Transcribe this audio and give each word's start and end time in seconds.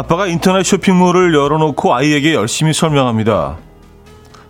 아빠가 0.00 0.26
인터넷 0.26 0.62
쇼핑몰을 0.62 1.34
열어놓고 1.34 1.94
아이에게 1.94 2.32
열심히 2.32 2.72
설명합니다. 2.72 3.58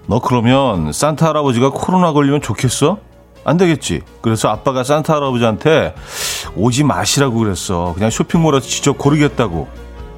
너 0.06 0.20
그러면 0.20 0.92
산타 0.92 1.26
할아버지가 1.26 1.70
코로나 1.70 2.12
걸리면 2.12 2.40
좋겠어? 2.40 2.98
안 3.42 3.56
되겠지. 3.56 4.02
그래서 4.20 4.48
아빠가 4.48 4.84
산타 4.84 5.12
할아버지한테 5.12 5.96
오지 6.54 6.84
마시라고 6.84 7.36
그랬어. 7.36 7.94
그냥 7.94 8.10
쇼핑몰에서 8.10 8.64
직접 8.64 8.96
고르겠다고. 8.96 9.66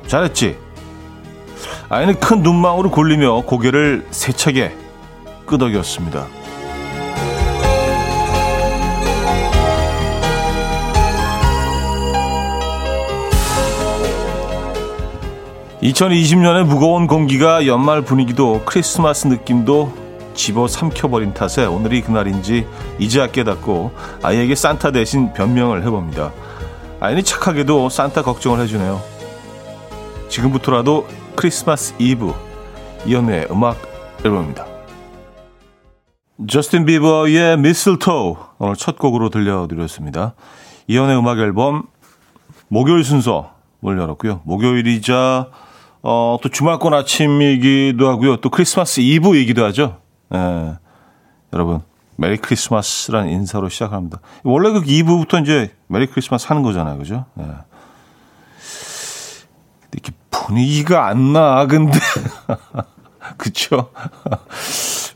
잘했지? 0.06 0.58
아이는 1.88 2.20
큰 2.20 2.42
눈망울을 2.42 2.90
굴리며 2.90 3.44
고개를 3.46 4.06
세차게 4.10 4.76
끄덕였습니다. 5.46 6.26
2020년의 15.82 16.64
무거운 16.64 17.08
공기가 17.08 17.66
연말 17.66 18.02
분위기도 18.02 18.62
크리스마스 18.64 19.26
느낌도 19.26 19.92
집어 20.32 20.68
삼켜버린 20.68 21.34
탓에 21.34 21.64
오늘이 21.64 22.02
그날인지 22.02 22.66
이제야 23.00 23.26
깨닫고 23.26 23.90
아이에게 24.22 24.54
산타 24.54 24.92
대신 24.92 25.32
변명을 25.32 25.84
해봅니다. 25.84 26.32
아이는 27.00 27.24
착하게도 27.24 27.88
산타 27.88 28.22
걱정을 28.22 28.60
해주네요. 28.60 29.02
지금부터라도 30.28 31.08
크리스마스 31.34 31.94
이브 31.98 32.32
이연의 33.04 33.48
음악 33.50 33.76
앨범입니다. 34.24 34.64
저스틴 36.48 36.86
비버의 36.86 37.58
미슬토 37.58 38.36
오늘 38.58 38.76
첫 38.76 38.98
곡으로 39.00 39.30
들려드렸습니다. 39.30 40.34
이현우의 40.86 41.18
음악 41.18 41.40
앨범 41.40 41.88
목요일 42.68 43.02
순서 43.02 43.54
문 43.80 43.98
열었고요. 43.98 44.42
목요일이자 44.44 45.48
어, 46.02 46.38
또 46.42 46.48
주말권 46.48 46.94
아침이기도 46.94 48.08
하고요. 48.08 48.36
또 48.38 48.50
크리스마스 48.50 49.00
이브이기도 49.00 49.64
하죠. 49.66 50.00
예. 50.34 50.74
여러분, 51.52 51.80
메리 52.16 52.36
크리스마스라는 52.38 53.30
인사로 53.30 53.68
시작합니다. 53.68 54.20
원래 54.42 54.70
그 54.72 54.82
이브부터 54.84 55.40
이제 55.40 55.74
메리 55.86 56.06
크리스마스 56.06 56.46
하는 56.48 56.62
거잖아요. 56.62 56.98
그죠? 56.98 57.26
예. 57.38 57.44
이렇게 59.92 60.12
분위기가 60.30 61.06
안 61.06 61.32
나, 61.32 61.66
근데. 61.66 61.98
그쵸? 63.36 63.90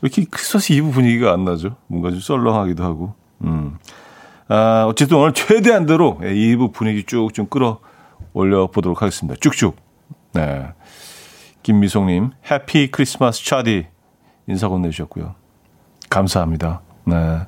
왜 0.01 0.09
이렇게 0.09 0.25
크리스마스 0.29 0.71
이브 0.71 0.91
분위기가 0.91 1.33
안 1.33 1.43
나죠? 1.43 1.75
뭔가 1.87 2.11
좀 2.11 2.19
썰렁하기도 2.19 2.83
하고. 2.83 3.13
음. 3.43 3.77
아, 4.47 4.85
어쨌든 4.87 5.17
오늘 5.17 5.33
최대한대로 5.33 6.19
이브 6.23 6.71
분위기 6.71 7.03
쭉 7.03 7.33
좀 7.33 7.47
끌어 7.47 7.79
올려보도록 8.33 9.01
하겠습니다. 9.01 9.37
쭉쭉. 9.41 9.75
네. 10.33 10.67
김미송님, 11.67 12.31
해피 12.49 12.91
크리스마스 12.91 13.43
차디 13.43 13.87
인사 14.47 14.69
건네주셨고요. 14.69 15.35
감사합니다. 16.09 16.79
네. 17.03 17.41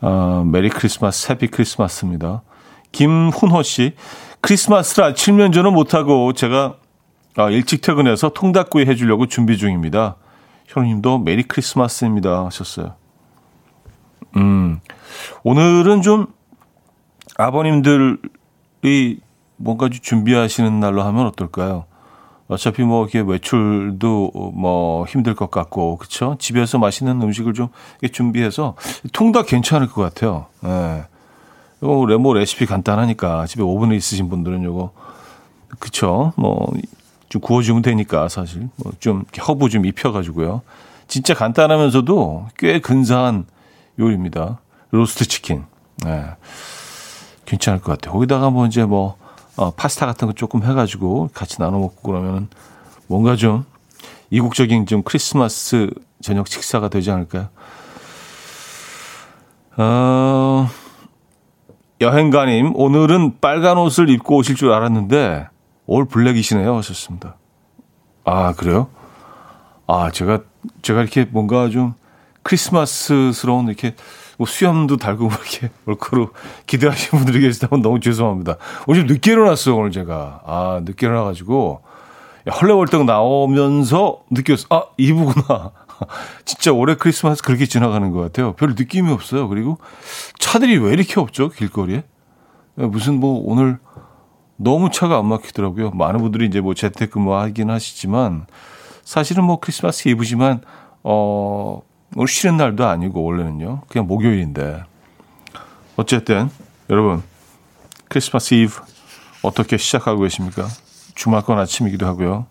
어, 0.00 0.42
메리 0.46 0.70
크리스마스, 0.70 1.30
해피 1.30 1.48
크리스마스입니다. 1.48 2.40
김훈호 2.92 3.62
씨, 3.64 3.94
크리스마스라 4.40 5.12
칠면조는 5.12 5.74
못하고 5.74 6.32
제가 6.32 6.76
아, 7.36 7.50
일찍 7.50 7.82
퇴근해서 7.82 8.30
통닭구이 8.30 8.86
해주려고 8.86 9.26
준비 9.26 9.58
중입니다. 9.58 10.16
현우님도 10.66 11.18
메리 11.18 11.42
크리스마스입니다 11.42 12.46
하셨어요. 12.46 12.94
음, 14.36 14.80
오늘은 15.42 16.00
좀 16.00 16.28
아버님들이 17.36 19.20
뭔가 19.56 19.90
좀 19.90 20.00
준비하시는 20.00 20.80
날로 20.80 21.02
하면 21.02 21.26
어떨까요? 21.26 21.84
어차피 22.48 22.82
뭐 22.82 23.02
이렇게 23.04 23.20
외출도 23.20 24.52
뭐 24.54 25.04
힘들 25.06 25.34
것 25.34 25.50
같고 25.50 25.96
그쵸? 25.98 26.36
집에서 26.38 26.78
맛있는 26.78 27.20
음식을 27.20 27.54
좀 27.54 27.68
준비해서 28.12 28.76
통닭 29.12 29.46
괜찮을 29.46 29.88
것 29.88 30.02
같아요. 30.02 30.46
예. 30.64 31.04
요거 31.82 32.06
레모 32.06 32.34
레시피 32.34 32.66
간단하니까 32.66 33.46
집에 33.46 33.62
오븐에 33.62 33.96
있으신 33.96 34.28
분들은 34.28 34.62
요거 34.62 34.92
그쵸? 35.78 36.32
뭐좀 36.36 37.40
구워주면 37.42 37.82
되니까 37.82 38.28
사실 38.28 38.68
뭐 38.76 38.92
좀 39.00 39.24
허브 39.46 39.68
좀 39.68 39.84
입혀가지고요. 39.84 40.62
진짜 41.08 41.34
간단하면서도 41.34 42.48
꽤 42.58 42.80
근사한 42.80 43.46
요리입니다. 43.98 44.60
로스트 44.92 45.26
치킨. 45.26 45.64
예. 46.06 46.24
괜찮을 47.44 47.80
것 47.80 47.92
같아요. 47.92 48.12
거기다가 48.14 48.50
뭐 48.50 48.66
이제 48.66 48.84
뭐 48.84 49.16
어, 49.56 49.70
파스타 49.70 50.06
같은 50.06 50.28
거 50.28 50.34
조금 50.34 50.62
해가지고 50.62 51.30
같이 51.32 51.58
나눠 51.58 51.78
먹고 51.78 51.96
그러면 52.02 52.48
뭔가 53.06 53.36
좀 53.36 53.64
이국적인 54.30 54.86
좀 54.86 55.02
크리스마스 55.02 55.90
저녁 56.22 56.48
식사가 56.48 56.88
되지 56.88 57.10
않을까요? 57.10 57.48
어, 59.78 60.68
여행가님, 62.00 62.72
오늘은 62.74 63.40
빨간 63.40 63.78
옷을 63.78 64.08
입고 64.08 64.36
오실 64.36 64.54
줄 64.56 64.72
알았는데, 64.72 65.48
올 65.86 66.06
블랙이시네요. 66.06 66.74
하셨습니다. 66.76 67.36
아, 68.24 68.54
그래요? 68.54 68.88
아, 69.86 70.10
제가, 70.10 70.40
제가 70.82 71.02
이렇게 71.02 71.24
뭔가 71.24 71.68
좀 71.68 71.94
크리스마스스러운 72.42 73.68
이렇게 73.68 73.94
뭐 74.36 74.46
수염도 74.46 74.96
달고 74.96 75.26
이렇게 75.26 75.70
얼커로 75.86 76.30
기대하시는 76.66 77.24
분들이 77.24 77.42
계시다면 77.44 77.82
너무 77.82 78.00
죄송합니다. 78.00 78.56
오늘 78.86 79.02
좀 79.02 79.14
늦게 79.14 79.32
일어났어요, 79.32 79.76
오늘 79.76 79.90
제가. 79.90 80.42
아, 80.44 80.80
늦게 80.84 81.06
일어나가지고. 81.06 81.82
헐레벌떡 82.48 83.06
나오면서 83.06 84.20
느꼈어. 84.30 84.66
아, 84.70 84.84
이부구나. 84.96 85.72
진짜 86.44 86.72
올해 86.72 86.94
크리스마스 86.94 87.42
그렇게 87.42 87.66
지나가는 87.66 88.10
것 88.12 88.20
같아요. 88.20 88.52
별 88.52 88.74
느낌이 88.76 89.10
없어요. 89.10 89.48
그리고 89.48 89.78
차들이 90.38 90.78
왜 90.78 90.92
이렇게 90.92 91.18
없죠, 91.18 91.48
길거리에? 91.48 92.04
무슨 92.76 93.18
뭐 93.18 93.42
오늘 93.44 93.78
너무 94.56 94.90
차가 94.90 95.18
안 95.18 95.26
막히더라고요. 95.26 95.90
많은 95.90 96.20
분들이 96.20 96.46
이제 96.46 96.60
뭐 96.60 96.74
재택근무 96.74 97.34
하긴 97.34 97.70
하시지만 97.70 98.46
사실은 99.02 99.44
뭐 99.44 99.60
크리스마스 99.60 100.08
이브지만 100.08 100.60
어 101.02 101.82
오늘 102.16 102.28
쉬는 102.28 102.56
날도 102.56 102.86
아니고 102.86 103.22
원래는요. 103.22 103.82
그냥 103.88 104.06
목요일인데. 104.06 104.84
어쨌든 105.96 106.48
여러분 106.88 107.22
크리스마스 108.08 108.54
이브 108.54 108.80
어떻게 109.42 109.76
시작하고 109.76 110.22
계십니까? 110.22 110.66
주말권 111.14 111.58
아침이기도 111.58 112.06
하고요. 112.06 112.46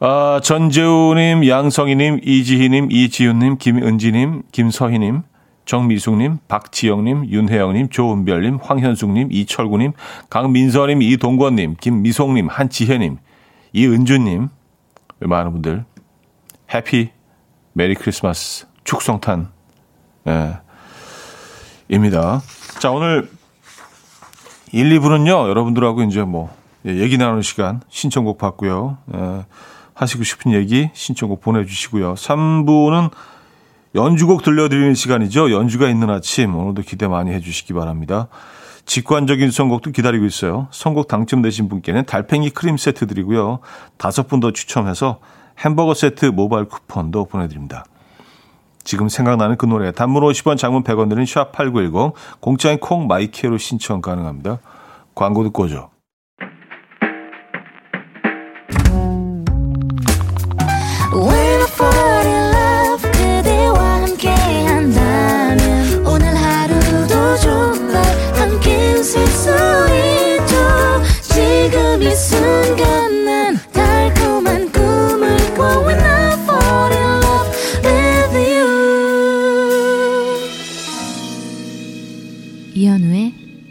아, 0.00 0.40
전재우님, 0.42 1.46
양성희님, 1.46 2.20
이지희님, 2.24 2.90
이지윤님, 2.90 3.58
김은지님, 3.58 4.42
김서희님, 4.50 5.22
정미숙님, 5.64 6.38
박지영님, 6.48 7.26
윤혜영님, 7.26 7.90
조은별님, 7.90 8.58
황현숙님, 8.62 9.30
이철구님, 9.32 9.92
강민서님, 10.30 11.02
이동권님, 11.02 11.76
김미송님, 11.80 12.48
한지혜님, 12.48 13.18
이은주님, 13.72 14.48
많은 15.20 15.52
분들 15.52 15.84
해피 16.74 17.10
메리 17.78 17.94
크리스마스 17.94 18.66
축성탄 18.82 19.50
예, 20.26 20.58
입니다. 21.88 22.42
자 22.80 22.90
오늘 22.90 23.30
1, 24.72 24.98
2부는요 24.98 25.48
여러분들하고 25.48 26.02
이제 26.02 26.22
뭐 26.22 26.52
예, 26.86 26.96
얘기 26.96 27.18
나누는 27.18 27.42
시간 27.42 27.80
신청곡 27.88 28.36
받고요. 28.36 28.98
예, 29.14 29.44
하시고 29.94 30.24
싶은 30.24 30.50
얘기 30.54 30.90
신청곡 30.92 31.40
보내주시고요. 31.40 32.14
3부는 32.14 33.12
연주곡 33.94 34.42
들려드리는 34.42 34.94
시간이죠. 34.94 35.52
연주가 35.52 35.88
있는 35.88 36.10
아침 36.10 36.56
오늘도 36.56 36.82
기대 36.82 37.06
많이 37.06 37.30
해주시기 37.30 37.74
바랍니다. 37.74 38.26
직관적인 38.86 39.52
선곡도 39.52 39.92
기다리고 39.92 40.24
있어요. 40.24 40.66
선곡 40.72 41.06
당첨되신 41.06 41.68
분께는 41.68 42.06
달팽이 42.06 42.50
크림 42.50 42.76
세트 42.76 43.06
드리고요. 43.06 43.60
다섯 43.98 44.26
분 44.26 44.40
더 44.40 44.50
추첨해서 44.50 45.20
햄버거 45.58 45.94
세트 45.94 46.26
모바일 46.26 46.66
쿠폰도 46.66 47.26
보내드립니다. 47.26 47.84
지금 48.84 49.08
생각나는 49.08 49.56
그 49.56 49.66
노래 49.66 49.92
단문 49.92 50.22
50원 50.22 50.56
장문 50.56 50.82
100원 50.82 51.10
드는 51.10 51.24
샵8910 51.24 52.12
공짜인 52.40 52.78
콩 52.78 53.06
마이K로 53.06 53.58
신청 53.58 54.00
가능합니다. 54.00 54.60
광고 55.14 55.42
듣고 55.44 55.64
오죠. 55.64 55.90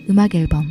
음악 0.10 0.36
앨범 0.36 0.66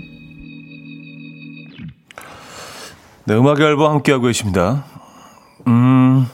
네, 3.25 3.35
음악 3.35 3.61
앨범 3.61 3.91
함께하고 3.91 4.27
계십니다. 4.27 4.85
음, 5.67 6.27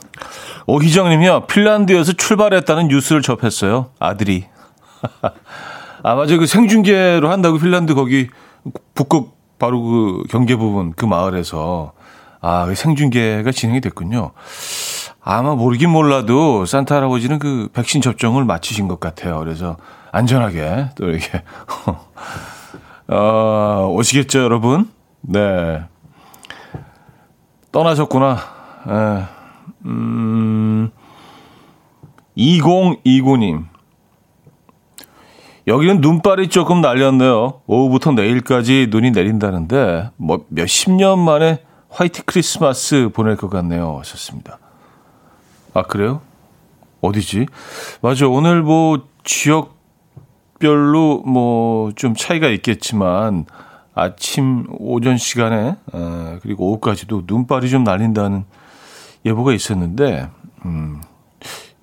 오희정 0.67 1.09
님이요. 1.09 1.47
핀란드에서 1.47 2.13
출발했다는 2.13 2.89
뉴스를 2.89 3.21
접했어요. 3.21 3.91
아들이. 3.99 4.45
아, 6.03 6.15
맞아요. 6.15 6.37
그 6.39 6.45
생중계로 6.45 7.31
한다고 7.31 7.57
핀란드 7.57 7.95
거기 7.95 8.27
북극 8.93 9.31
바로 9.57 9.81
그 9.81 10.23
경계 10.29 10.55
부분 10.55 10.93
그 10.93 11.05
마을에서 11.05 11.93
아, 12.41 12.65
그 12.65 12.75
생중계가 12.75 13.51
진행이 13.51 13.81
됐군요. 13.81 14.31
아마 15.21 15.55
모르긴 15.55 15.89
몰라도 15.89 16.65
산타 16.65 16.95
할아버지는 16.95 17.39
그 17.39 17.69
백신 17.73 18.01
접종을 18.01 18.43
마치신 18.43 18.89
것 18.89 18.99
같아요. 18.99 19.39
그래서 19.39 19.77
안전하게 20.13 20.89
또 20.95 21.09
이렇게 21.09 21.43
어, 23.09 23.87
오시겠죠, 23.91 24.39
여러분? 24.39 24.89
네. 25.21 25.83
떠나셨구나. 27.71 28.37
에, 28.87 29.23
음, 29.85 30.91
2029님. 32.37 33.65
여기는 35.65 36.01
눈발이 36.01 36.49
조금 36.49 36.81
날렸네요. 36.81 37.61
오후부터 37.65 38.11
내일까지 38.11 38.87
눈이 38.91 39.11
내린다는데, 39.11 40.11
뭐, 40.17 40.45
몇십 40.49 40.91
년 40.91 41.19
만에 41.19 41.63
화이트 41.89 42.25
크리스마스 42.25 43.09
보낼 43.13 43.35
것 43.35 43.49
같네요. 43.49 43.97
하셨습니다. 43.99 44.59
아, 45.73 45.81
그래요? 45.83 46.21
어디지? 47.01 47.47
맞아. 48.01 48.27
오늘 48.27 48.61
뭐, 48.61 49.07
지역 49.23 49.82
별로 50.67 51.21
뭐 51.23 51.91
좀 51.95 52.15
차이가 52.15 52.47
있겠지만, 52.47 53.45
아침, 53.93 54.65
오전 54.79 55.17
시간에, 55.17 55.75
어, 55.91 56.39
그리고 56.41 56.69
오후까지도 56.69 57.23
눈발이 57.27 57.69
좀 57.69 57.83
날린다는 57.83 58.45
예보가 59.25 59.53
있었는데, 59.53 60.29
음, 60.65 61.01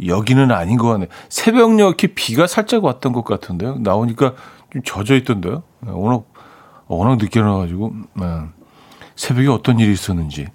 여기는 0.05 0.50
아닌 0.50 0.79
것 0.79 0.88
같네요. 0.88 1.09
새벽녘에 1.29 2.15
비가 2.15 2.47
살짝 2.47 2.82
왔던 2.82 3.12
것 3.12 3.25
같은데요. 3.25 3.77
나오니까 3.81 4.32
좀 4.73 4.82
젖어 4.82 5.15
있던데요. 5.17 5.62
네, 5.81 5.91
워낙, 5.93 6.25
워낙 6.88 7.19
늦게 7.19 7.41
나와가지고, 7.43 7.93
네. 8.15 8.25
새벽에 9.15 9.49
어떤 9.49 9.79
일이 9.79 9.93
있었는지. 9.93 10.47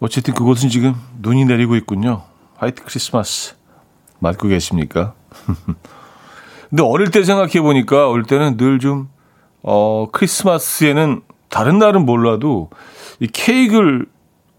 어쨌든 0.00 0.34
그곳은 0.34 0.68
지금 0.68 0.94
눈이 1.20 1.44
내리고 1.44 1.76
있군요. 1.76 2.22
화이트 2.56 2.82
크리스마스. 2.82 3.54
맞고 4.18 4.48
계십니까? 4.48 5.14
근데 6.70 6.82
어릴 6.82 7.10
때 7.10 7.22
생각해 7.22 7.60
보니까 7.60 8.08
어릴 8.08 8.24
때는 8.24 8.56
늘 8.56 8.78
좀, 8.78 9.08
어, 9.62 10.08
크리스마스에는 10.12 11.22
다른 11.48 11.78
날은 11.78 12.04
몰라도 12.04 12.70
이 13.20 13.26
케이크를, 13.26 14.06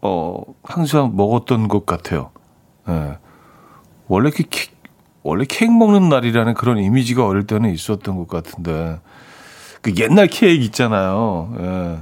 어, 0.01 0.41
항상 0.63 1.15
먹었던 1.15 1.67
것 1.67 1.85
같아요. 1.85 2.31
예. 2.87 2.91
네. 2.91 3.17
원래 4.07 4.29
그 4.29 4.43
케, 4.49 4.67
원래 5.23 5.43
케이크 5.47 5.71
먹는 5.71 6.07
날이라는 6.07 6.53
그런 6.53 6.77
이미지가 6.77 7.25
어릴 7.25 7.45
때는 7.45 7.73
있었던 7.73 8.15
것 8.15 8.27
같은데 8.29 9.01
그 9.81 9.93
옛날 9.97 10.27
케이크 10.27 10.63
있잖아요. 10.65 11.53
예. 11.59 11.97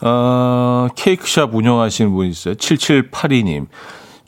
어, 0.00 0.88
케이크샵 0.94 1.54
운영하시는 1.54 2.12
분 2.12 2.26
있어요. 2.26 2.54
7782님. 2.54 3.66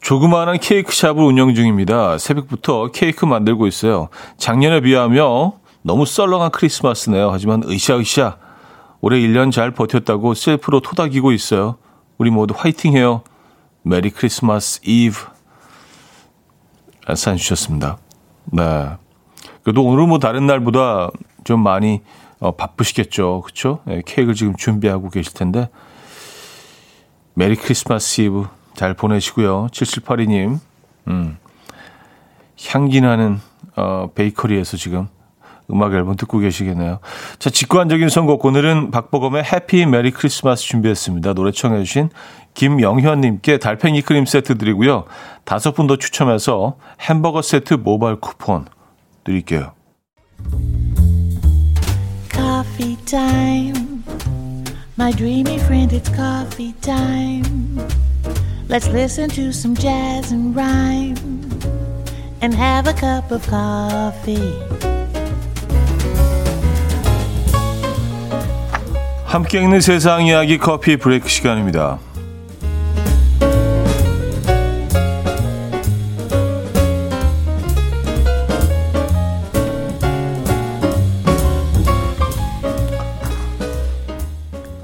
조그마한 0.01 0.59
케이크 0.59 0.93
샵을 0.93 1.19
운영 1.19 1.55
중입니다. 1.55 2.19
새벽부터 2.19 2.89
케이크 2.89 3.25
만들고 3.27 3.67
있어요. 3.67 4.09
작년에 4.39 4.81
비하면 4.81 5.53
너무 5.83 6.07
썰렁한 6.07 6.51
크리스마스네요. 6.51 7.31
하지만 7.31 7.63
으쌰으쌰. 7.65 8.39
올해 9.03 9.19
1년 9.19 9.51
잘 9.51 9.71
버텼다고 9.71 10.35
셀프로 10.35 10.81
토닥이고 10.81 11.33
있어요. 11.33 11.77
우리 12.19 12.31
모두 12.31 12.55
화이팅해요. 12.57 13.23
메리 13.83 14.11
크리스마스 14.11 14.81
이브 14.85 15.19
사연 17.15 17.39
주셨습니다. 17.39 17.99
네. 18.45 18.91
그래도 19.63 19.85
오늘은 19.85 20.09
뭐 20.09 20.19
다른 20.19 20.47
날보다 20.47 21.11
좀 21.45 21.63
많이 21.63 22.03
어, 22.41 22.53
바쁘시겠죠. 22.53 23.43
그쵸? 23.43 23.81
네, 23.85 24.03
케이크를 24.05 24.35
지금 24.35 24.55
준비하고 24.57 25.11
계실 25.11 25.35
텐데. 25.35 25.69
메리 27.35 27.57
크리스마스 27.57 28.21
이브 28.23 28.49
잘 28.81 28.95
보내시고요. 28.95 29.67
7782님. 29.73 30.59
음. 31.09 31.37
향기 32.69 33.03
나는 33.03 33.39
어, 33.77 34.09
베이커리에서 34.15 34.79
지금 34.79 35.07
음악 35.71 35.93
앨범 35.93 36.17
듣고 36.17 36.39
계시겠네요. 36.39 37.01
자, 37.39 37.51
직관적인 37.51 38.09
선곡. 38.09 38.43
오늘은 38.43 38.91
박보검의 38.91 39.45
해피 39.45 39.85
메리 39.85 40.11
크리스마스 40.11 40.63
준비했습니다. 40.63 41.35
노래 41.35 41.53
청해주신 41.53 42.09
김영현님께 42.55 43.59
달팽이 43.59 44.01
크림 44.01 44.25
세트 44.25 44.57
드리고요. 44.57 45.05
다섯 45.45 45.75
분 45.75 45.87
더 45.87 45.97
추첨해서 45.97 46.79
햄버거 47.03 47.43
세트 47.43 47.75
모바일 47.75 48.17
쿠폰 48.17 48.65
드릴게요. 49.25 49.73
Coffee. 52.33 52.97
My 54.99 55.13
dreamy 55.13 55.57
friend, 55.57 55.95
it's 55.95 56.09
coffee 56.15 56.73
time. 56.81 58.10
Let's 58.71 58.87
listen 58.87 59.29
to 59.31 59.51
some 59.51 59.75
jazz 59.75 60.31
and 60.31 60.55
rhyme 60.55 61.17
and 62.41 62.55
have 62.55 62.87
a 62.87 62.95
cup 62.95 63.33
of 63.33 63.45
coffee. 63.51 64.55
함께 69.25 69.61
읽는 69.61 69.81
세상 69.81 70.25
이야기 70.25 70.57
커피 70.57 70.97
브레이크 70.97 71.29
시간입니다. 71.29 71.99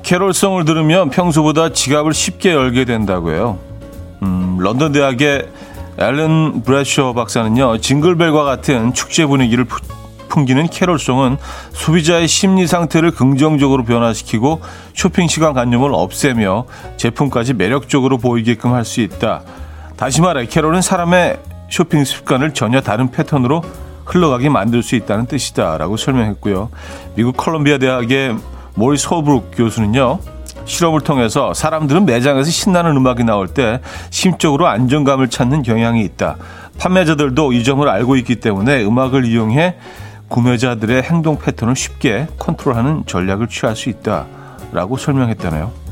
캐롤송을 0.02 0.64
들으면 0.64 1.10
평소보다 1.10 1.68
지갑을 1.72 2.14
쉽게 2.14 2.52
열게 2.52 2.84
된다고 2.84 3.30
해요. 3.30 3.60
음, 4.56 4.58
런던 4.58 4.92
대학의 4.92 5.48
앨런 5.98 6.62
브래셔 6.62 7.12
박사는요, 7.12 7.78
징글벨과 7.78 8.44
같은 8.44 8.92
축제 8.92 9.26
분위기를 9.26 9.66
풍기는 10.28 10.66
캐롤송은 10.66 11.38
소비자의 11.72 12.28
심리 12.28 12.66
상태를 12.66 13.12
긍정적으로 13.12 13.84
변화시키고 13.84 14.60
쇼핑 14.94 15.28
시간 15.28 15.54
관념을 15.54 15.90
없애며 15.94 16.66
제품까지 16.96 17.54
매력적으로 17.54 18.18
보이게끔 18.18 18.74
할 18.74 18.84
수 18.84 19.00
있다. 19.00 19.42
다시 19.96 20.20
말해, 20.20 20.46
캐롤은 20.46 20.82
사람의 20.82 21.38
쇼핑 21.70 22.04
습관을 22.04 22.52
전혀 22.52 22.80
다른 22.80 23.10
패턴으로 23.10 23.62
흘러가게 24.04 24.48
만들 24.48 24.82
수 24.82 24.94
있다는 24.94 25.26
뜻이다라고 25.26 25.96
설명했고요. 25.96 26.70
미국 27.14 27.36
컬럼비아 27.36 27.78
대학의 27.78 28.36
모리스 28.74 29.08
홀브룩 29.08 29.52
교수는요. 29.56 30.18
실험을 30.66 31.00
통해서 31.00 31.54
사람들은 31.54 32.04
매장에서 32.04 32.50
신나는 32.50 32.96
음악이 32.96 33.24
나올 33.24 33.48
때 33.48 33.80
심적으로 34.10 34.66
안정감을 34.66 35.28
찾는 35.30 35.62
경향이 35.62 36.02
있다. 36.02 36.36
판매자들도 36.78 37.52
이 37.52 37.64
점을 37.64 37.88
알고 37.88 38.16
있기 38.16 38.36
때문에 38.36 38.84
음악을 38.84 39.24
이용해 39.24 39.76
구매자들의 40.28 41.02
행동 41.04 41.38
패턴을 41.38 41.76
쉽게 41.76 42.26
컨트롤하는 42.38 43.04
전략을 43.06 43.46
취할 43.48 43.76
수 43.76 43.88
있다라고 43.88 44.96
설명했다네요. 44.96 45.86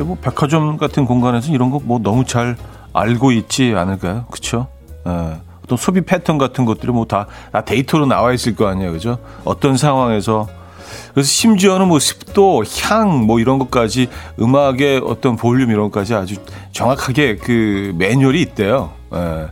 뭐 0.00 0.16
백화점 0.20 0.76
같은 0.76 1.04
공간에서 1.04 1.52
이런 1.52 1.70
거 1.70 1.78
뭐 1.84 1.98
너무 1.98 2.24
잘 2.24 2.56
알고 2.92 3.32
있지 3.32 3.74
않을까요? 3.76 4.26
그렇죠? 4.30 4.68
예. 5.06 5.38
어떤 5.64 5.78
소비 5.78 6.00
패턴 6.00 6.38
같은 6.38 6.64
것들이 6.64 6.92
뭐 6.92 7.04
다 7.06 7.26
데이터로 7.64 8.06
나와 8.06 8.32
있을 8.32 8.56
거 8.56 8.66
아니에요, 8.66 8.92
그죠? 8.92 9.18
어떤 9.44 9.76
상황에서 9.76 10.48
그래서 11.14 11.28
심지어는 11.28 11.88
뭐 11.88 11.98
습도, 11.98 12.64
향, 12.82 13.26
뭐 13.26 13.40
이런 13.40 13.58
것까지 13.58 14.08
음악의 14.40 15.02
어떤 15.04 15.36
볼륨 15.36 15.70
이런 15.70 15.90
것까지 15.90 16.14
아주 16.14 16.36
정확하게 16.72 17.36
그 17.36 17.94
매뉴얼이 17.96 18.40
있대요. 18.42 18.92
예. 19.14 19.48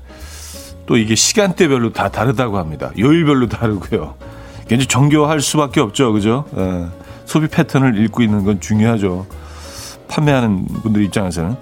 또 0.87 0.97
이게 0.97 1.15
시간대별로 1.15 1.93
다 1.93 2.09
다르다고 2.09 2.59
합니다. 2.59 2.91
요일별로 2.99 3.49
다르고요. 3.49 4.15
굉장히 4.69 4.87
정교할 4.87 5.41
수밖에 5.41 5.81
없죠, 5.81 6.13
그죠? 6.13 6.45
예. 6.57 6.87
소비 7.25 7.47
패턴을 7.47 8.03
읽고 8.05 8.23
있는 8.23 8.45
건 8.45 8.61
중요하죠. 8.61 9.27
판매하는 10.09 10.65
분들 10.67 11.05
입장에서는 11.05 11.57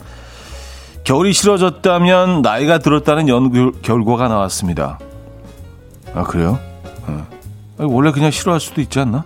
겨울이 1.06 1.32
싫어졌다면 1.32 2.42
나이가 2.42 2.78
들었다는 2.78 3.28
연구 3.28 3.70
결과가 3.80 4.26
나왔습니다. 4.26 4.98
아 6.12 6.25
그래요? 6.25 6.58
어. 7.06 7.26
원래 7.78 8.10
그냥 8.10 8.32
싫어할 8.32 8.58
수도 8.58 8.80
있지 8.80 8.98
않나? 8.98 9.25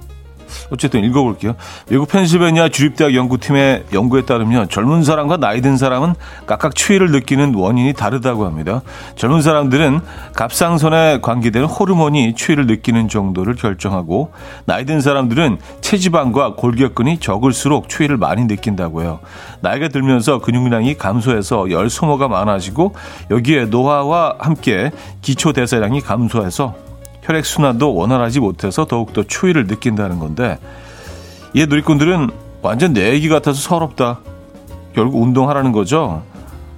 어쨌든 0.71 1.05
읽어볼게요. 1.05 1.55
미국 1.89 2.09
펜실베니아 2.09 2.69
주립대학 2.69 3.15
연구팀의 3.15 3.85
연구에 3.93 4.23
따르면 4.23 4.69
젊은 4.69 5.05
사람과 5.05 5.37
나이 5.37 5.61
든 5.61 5.77
사람은 5.77 6.15
각각 6.47 6.75
추위를 6.75 7.11
느끼는 7.11 7.55
원인이 7.55 7.93
다르다고 7.93 8.45
합니다. 8.45 8.83
젊은 9.17 9.43
사람들은 9.43 10.01
갑상선에 10.35 11.21
관계되는 11.21 11.67
호르몬이 11.67 12.35
추위를 12.35 12.67
느끼는 12.67 13.09
정도를 13.09 13.55
결정하고 13.55 14.33
나이 14.65 14.85
든 14.85 15.01
사람들은 15.01 15.59
체지방과 15.81 16.55
골격근이 16.55 17.19
적을수록 17.19 17.89
추위를 17.89 18.17
많이 18.17 18.45
느낀다고 18.45 19.03
해요. 19.03 19.21
나이가 19.61 19.89
들면서 19.89 20.39
근육량이 20.39 20.95
감소해서 20.95 21.71
열 21.71 21.91
소모가 21.91 22.29
많아지고 22.29 22.95
여기에 23.31 23.67
노화와 23.67 24.37
함께 24.39 24.91
기초 25.23 25.53
대사량이 25.53 26.01
감소해서 26.01 26.90
혈액 27.23 27.45
순환도 27.45 27.95
원활하지 27.95 28.41
못해서 28.41 28.85
더욱더 28.85 29.23
추위를 29.23 29.67
느낀다는 29.67 30.19
건데 30.19 30.59
이 31.55 31.67
누리꾼들은 31.67 32.31
완전 32.63 32.93
내 32.93 33.13
얘기 33.13 33.29
같아서 33.29 33.61
서럽다. 33.61 34.21
결국 34.95 35.23
운동하라는 35.23 35.73
거죠. 35.73 36.23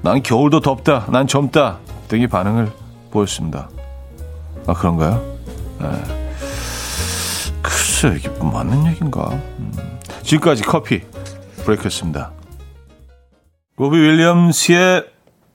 난 0.03 0.23
겨울도 0.23 0.61
덥다. 0.61 1.07
난 1.11 1.27
젊다. 1.27 1.79
등의 2.09 2.29
반응을 2.29 2.71
보였습니다. 3.11 3.69
아 4.67 4.75
그런가요? 4.75 5.23
네. 5.81 5.89
글쎄 7.63 8.15
이게 8.17 8.29
맞는 8.29 8.87
얘기인가? 8.87 9.31
음. 9.31 9.73
지금까지 10.23 10.63
커피 10.63 11.03
브레이크였습니다. 11.65 12.33
로비 13.77 13.97
윌리엄스의 13.97 15.07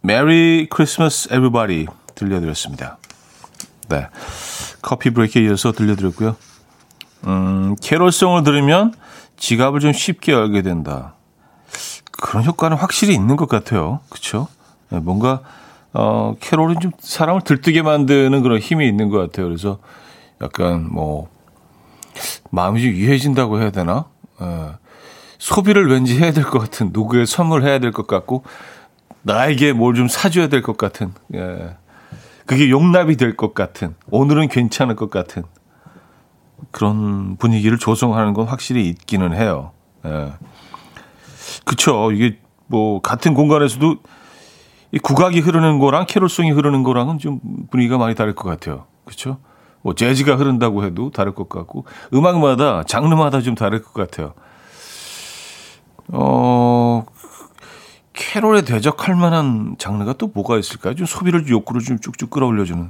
Merry 0.01 0.67
Christmas 0.69 1.29
Everybody 1.31 1.87
들려드렸습니다. 2.15 2.97
네. 3.89 4.07
커피 4.87 5.09
브레이크에 5.09 5.43
이어서 5.43 5.73
들려드렸고요. 5.73 6.37
음, 7.25 7.75
캐롤송을 7.81 8.45
들으면 8.45 8.93
지갑을 9.35 9.81
좀 9.81 9.91
쉽게 9.91 10.31
열게 10.31 10.61
된다. 10.61 11.15
그런 12.13 12.45
효과는 12.45 12.77
확실히 12.77 13.13
있는 13.13 13.35
것 13.35 13.49
같아요. 13.49 13.99
네, 14.89 14.99
뭔가, 14.99 15.41
어, 15.91 16.35
캐롤은 16.39 16.79
좀 16.79 16.91
사람을 16.99 17.41
들뜨게 17.41 17.81
만드는 17.81 18.41
그런 18.41 18.59
힘이 18.59 18.87
있는 18.87 19.09
것 19.09 19.17
같아요. 19.17 19.47
그래서 19.47 19.79
약간 20.41 20.87
뭐, 20.89 21.27
마음이 22.49 22.81
좀 22.81 22.91
유해진다고 22.91 23.59
해야 23.59 23.71
되나? 23.71 24.05
예, 24.41 24.69
소비를 25.37 25.89
왠지 25.91 26.17
해야 26.17 26.31
될 26.31 26.45
것 26.45 26.59
같은, 26.59 26.91
누구에 26.93 27.25
선물해야 27.25 27.79
될 27.79 27.91
것 27.91 28.07
같고, 28.07 28.45
나에게 29.23 29.73
뭘 29.73 29.93
좀 29.95 30.07
사줘야 30.07 30.47
될 30.47 30.61
것 30.61 30.77
같은, 30.77 31.11
예. 31.35 31.75
그게 32.47 32.69
용납이 32.71 33.17
될 33.17 33.35
것 33.35 33.53
같은, 33.53 33.93
오늘은 34.09 34.47
괜찮을 34.47 34.95
것 34.95 35.09
같은 35.11 35.43
그런 36.71 37.35
분위기를 37.37 37.77
조성하는 37.77 38.33
건 38.33 38.47
확실히 38.47 38.87
있기는 38.87 39.35
해요. 39.35 39.71
예. 40.05 40.33
그쵸. 41.65 42.11
이게 42.11 42.39
뭐, 42.67 43.01
같은 43.01 43.33
공간에서도 43.33 43.97
이 44.93 44.99
국악이 44.99 45.41
흐르는 45.41 45.79
거랑 45.79 46.05
캐롤송이 46.07 46.51
흐르는 46.51 46.83
거랑은 46.83 47.19
좀 47.19 47.39
분위기가 47.69 47.97
많이 47.97 48.15
다를 48.15 48.33
것 48.33 48.47
같아요. 48.49 48.85
그쵸? 49.05 49.37
뭐, 49.81 49.93
재즈가 49.93 50.35
흐른다고 50.37 50.83
해도 50.85 51.11
다를 51.11 51.35
것 51.35 51.49
같고, 51.49 51.85
음악마다, 52.13 52.83
장르마다 52.83 53.41
좀 53.41 53.55
다를 53.55 53.81
것 53.83 53.93
같아요. 53.93 54.33
어, 56.09 57.05
캐롤에 58.17 58.63
대적할 58.63 59.15
만한 59.15 59.75
장르가 59.77 60.13
또 60.13 60.27
뭐가 60.33 60.57
있을까요? 60.57 60.95
좀 60.95 61.05
소비를 61.05 61.47
욕구를 61.47 61.81
좀 61.81 61.99
쭉쭉 61.99 62.31
끌어올려주는. 62.31 62.89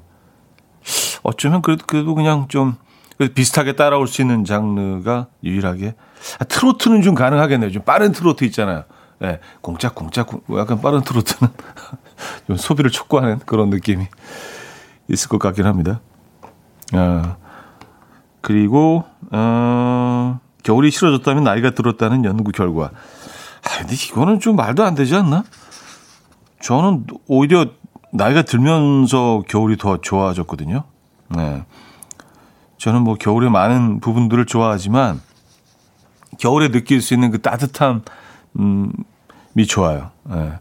어쩌면 1.23 1.61
그래도, 1.61 1.85
그래도 1.85 2.15
그냥 2.15 2.47
좀 2.47 2.75
비슷하게 3.35 3.73
따라올 3.75 4.07
수 4.07 4.21
있는 4.21 4.45
장르가 4.45 5.27
유일하게. 5.43 5.95
아, 6.39 6.43
트로트는 6.45 7.01
좀 7.01 7.13
가능하겠네요. 7.13 7.71
좀 7.71 7.83
빠른 7.83 8.13
트로트 8.13 8.45
있잖아요. 8.45 8.85
예, 9.21 9.27
네, 9.27 9.39
공짝, 9.61 9.95
공짝, 9.95 10.29
약간 10.57 10.79
빠른 10.79 11.01
트로트는 11.01 11.51
좀 12.47 12.55
소비를 12.55 12.89
촉구하는 12.89 13.39
그런 13.39 13.69
느낌이 13.69 14.07
있을 15.09 15.27
것 15.27 15.39
같긴 15.39 15.65
합니다. 15.65 15.99
아, 16.93 17.35
그리고, 18.39 19.03
어, 19.31 20.39
겨울이 20.63 20.89
싫어졌다면 20.89 21.43
나이가 21.43 21.71
들었다는 21.71 22.23
연구 22.23 22.51
결과. 22.51 22.91
아, 23.67 23.79
근데 23.79 23.95
이거는 23.95 24.39
좀 24.39 24.55
말도 24.55 24.83
안 24.83 24.95
되지 24.95 25.15
않나? 25.15 25.43
저는 26.61 27.05
오히려 27.27 27.67
나이가 28.13 28.41
들면서 28.41 29.43
겨울이 29.47 29.77
더 29.77 29.97
좋아졌거든요. 29.97 30.85
네. 31.29 31.65
저는 32.77 33.01
뭐 33.01 33.15
겨울에 33.15 33.49
많은 33.49 33.99
부분들을 33.99 34.45
좋아하지만 34.45 35.19
겨울에 36.39 36.69
느낄 36.69 37.01
수 37.01 37.13
있는 37.13 37.31
그 37.31 37.41
따뜻함이 37.41 38.01
좋아요. 39.67 40.11
네. 40.23 40.53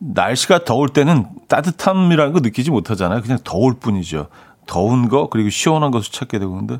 날씨가 0.00 0.64
더울 0.64 0.88
때는 0.88 1.26
따뜻함이라는 1.48 2.32
거 2.32 2.40
느끼지 2.40 2.70
못하잖아요. 2.70 3.22
그냥 3.22 3.38
더울 3.44 3.74
뿐이죠. 3.74 4.28
더운 4.66 5.08
거 5.08 5.28
그리고 5.28 5.50
시원한 5.50 5.92
것을 5.92 6.12
찾게 6.12 6.40
되고 6.40 6.54
근데 6.56 6.78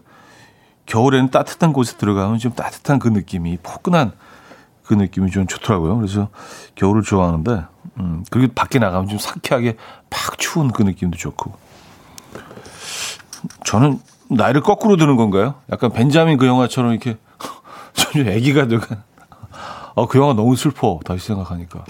겨울에는 0.87 1.30
따뜻한 1.30 1.73
곳에 1.73 1.97
들어가면 1.97 2.38
좀 2.38 2.52
따뜻한 2.52 2.99
그 2.99 3.09
느낌이 3.09 3.59
포근한 3.62 4.12
그 4.84 4.94
느낌이 4.94 5.30
좀 5.30 5.46
좋더라고요. 5.46 5.96
그래서 5.96 6.28
겨울을 6.74 7.02
좋아하는데, 7.02 7.64
음, 7.98 8.24
그리고 8.30 8.52
밖에 8.54 8.78
나가면 8.78 9.08
좀 9.08 9.18
상쾌하게 9.18 9.76
팍 10.10 10.38
추운 10.38 10.70
그 10.70 10.82
느낌도 10.82 11.16
좋고. 11.16 11.52
저는 13.64 14.00
나이를 14.28 14.60
거꾸로 14.62 14.96
드는 14.96 15.16
건가요? 15.16 15.54
약간 15.70 15.90
벤자민 15.90 16.38
그 16.38 16.46
영화처럼 16.46 16.92
이렇게 16.92 17.16
전혀 17.94 18.30
애기가 18.30 18.66
들어간. 18.68 19.02
어, 19.94 20.06
그 20.06 20.18
영화 20.18 20.34
너무 20.34 20.56
슬퍼. 20.56 21.00
다시 21.04 21.26
생각하니까. 21.26 21.84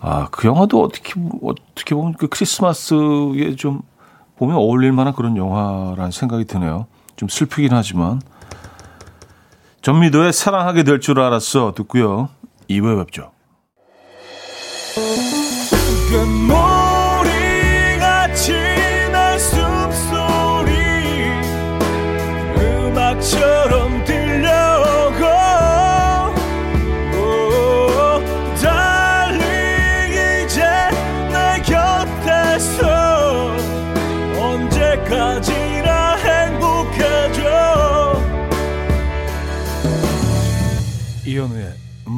아, 0.00 0.28
그 0.30 0.46
영화도 0.48 0.82
어떻게, 0.82 1.14
어떻게 1.42 1.94
보면 1.94 2.14
그 2.14 2.28
크리스마스에 2.28 3.56
좀 3.56 3.82
보면 4.36 4.56
어울릴 4.56 4.92
만한 4.92 5.12
그런 5.14 5.36
영화라는 5.36 6.10
생각이 6.10 6.44
드네요. 6.44 6.86
좀 7.16 7.28
슬프긴 7.28 7.72
하지만. 7.72 8.20
전미도의 9.82 10.32
사랑하게 10.32 10.82
될 10.84 11.00
줄 11.00 11.20
알았어 11.20 11.72
듣고요. 11.74 12.28
2부에 12.68 12.98
뵙죠. 13.04 13.32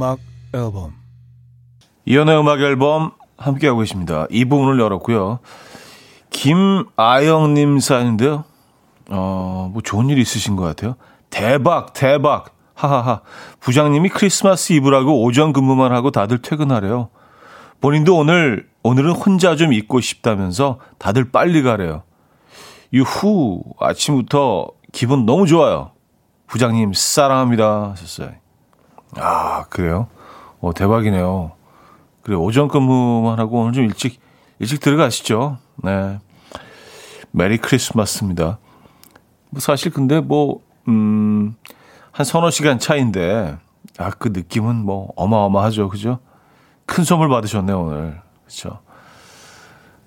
음악 0.02 0.18
앨범 0.52 0.94
이현우의 2.06 2.40
음악 2.40 2.60
앨범 2.60 3.12
함께하고 3.36 3.78
계십니다. 3.80 4.26
이 4.30 4.44
부분을 4.44 4.80
열었고요. 4.80 5.38
김아영님 6.30 7.78
사연인데요. 7.78 8.42
어, 9.10 9.70
뭐 9.72 9.80
좋은 9.80 10.08
일 10.10 10.18
있으신 10.18 10.56
것 10.56 10.64
같아요. 10.64 10.96
대박, 11.30 11.92
대박. 11.92 12.56
하하하. 12.74 13.20
부장님이 13.60 14.08
크리스마스 14.08 14.72
이브라고 14.72 15.22
오전 15.22 15.52
근무만 15.52 15.92
하고 15.92 16.10
다들 16.10 16.42
퇴근하래요. 16.42 17.10
본인도 17.80 18.16
오늘, 18.16 18.68
오늘은 18.82 19.12
혼자 19.12 19.54
좀 19.54 19.72
있고 19.72 20.00
싶다면서 20.00 20.78
다들 20.98 21.30
빨리 21.30 21.62
가래요. 21.62 22.02
유후, 22.92 23.62
아침부터 23.78 24.68
기분 24.90 25.26
너무 25.26 25.46
좋아요. 25.46 25.92
부장님, 26.48 26.92
사랑합니다. 26.92 27.90
하셨어요. 27.90 28.41
아, 29.16 29.64
그래요? 29.68 30.08
어, 30.60 30.72
대박이네요. 30.72 31.52
그래, 32.22 32.36
오전 32.36 32.68
근무만 32.68 33.38
하고 33.38 33.60
오늘 33.60 33.72
좀 33.72 33.84
일찍, 33.84 34.20
일찍 34.58 34.80
들어가시죠. 34.80 35.58
네. 35.82 36.18
메리 37.30 37.58
크리스마스입니다. 37.58 38.58
뭐 39.50 39.60
사실 39.60 39.92
근데 39.92 40.20
뭐, 40.20 40.60
음, 40.88 41.54
한 42.10 42.24
서너 42.24 42.50
시간 42.50 42.78
차인데, 42.78 43.58
아, 43.98 44.10
그 44.10 44.28
느낌은 44.28 44.76
뭐 44.76 45.12
어마어마하죠. 45.16 45.88
그죠? 45.88 46.20
큰 46.86 47.04
선물 47.04 47.28
받으셨네요, 47.28 47.80
오늘. 47.80 48.20
그쵸? 48.46 48.80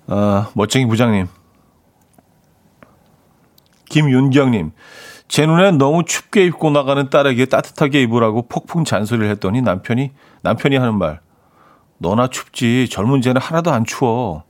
아, 0.06 0.50
멋쟁이 0.54 0.86
부장님. 0.86 1.26
김윤경님. 3.88 4.72
제 5.28 5.46
눈엔 5.46 5.78
너무 5.78 6.04
춥게 6.04 6.44
입고 6.46 6.70
나가는 6.70 7.10
딸에게 7.10 7.46
따뜻하게 7.46 8.02
입으라고 8.02 8.46
폭풍 8.48 8.84
잔소리를 8.84 9.28
했더니 9.30 9.62
남편이 9.62 10.12
남편이 10.42 10.76
하는 10.76 10.98
말 10.98 11.20
너나 11.98 12.28
춥지 12.28 12.88
젊은 12.88 13.22
쟤는 13.22 13.40
하나도 13.40 13.72
안 13.72 13.84
추워 13.84 14.44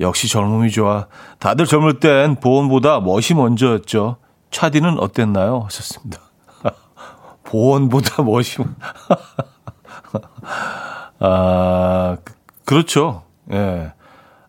역시 0.00 0.28
젊음이 0.28 0.70
좋아 0.70 1.06
다들 1.38 1.66
젊을 1.66 2.00
땐 2.00 2.36
보온보다 2.36 3.00
멋이 3.00 3.34
먼저였죠 3.36 4.16
차디는 4.52 5.00
어땠나요? 5.00 5.62
하셨습니다. 5.64 6.20
보온보다 7.42 8.22
멋있, 8.22 8.60
아, 11.18 12.16
그, 12.22 12.34
그렇죠. 12.64 13.24
예. 13.50 13.92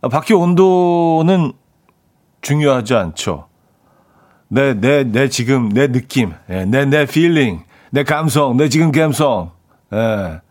아, 0.02 0.10
밖의 0.10 0.38
온도는 0.38 1.54
중요하지 2.42 2.94
않죠. 2.94 3.48
내, 4.54 4.80
내, 4.80 5.04
내 5.04 5.30
지금, 5.30 5.70
내 5.70 5.92
느낌, 5.92 6.32
예, 6.48 6.64
내, 6.64 6.86
내 6.86 7.08
feeling, 7.08 7.64
내 7.90 8.04
감성, 8.04 8.56
내 8.56 8.70
지금 8.70 8.92
감성, 8.92 9.50
예. 9.92 10.42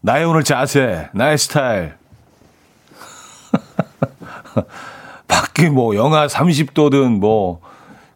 나의 0.00 0.24
오늘 0.24 0.42
자세, 0.42 1.10
나의 1.12 1.36
스타일. 1.36 1.92
밖에 5.28 5.68
뭐, 5.68 5.94
영하 5.94 6.26
30도든 6.26 7.18
뭐, 7.18 7.60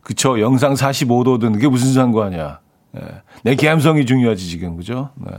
그쵸, 0.00 0.40
영상 0.40 0.72
45도든 0.72 1.52
그게 1.52 1.68
무슨 1.68 1.92
상관이야. 1.92 2.60
예. 2.96 3.00
내 3.42 3.56
감성이 3.56 4.06
중요하지, 4.06 4.48
지금, 4.48 4.78
그죠? 4.78 5.10
네. 5.16 5.30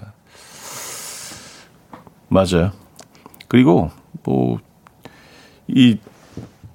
맞아요. 2.27 2.74
그리고, 3.48 3.89
뭐, 4.24 4.60
이, 5.67 5.98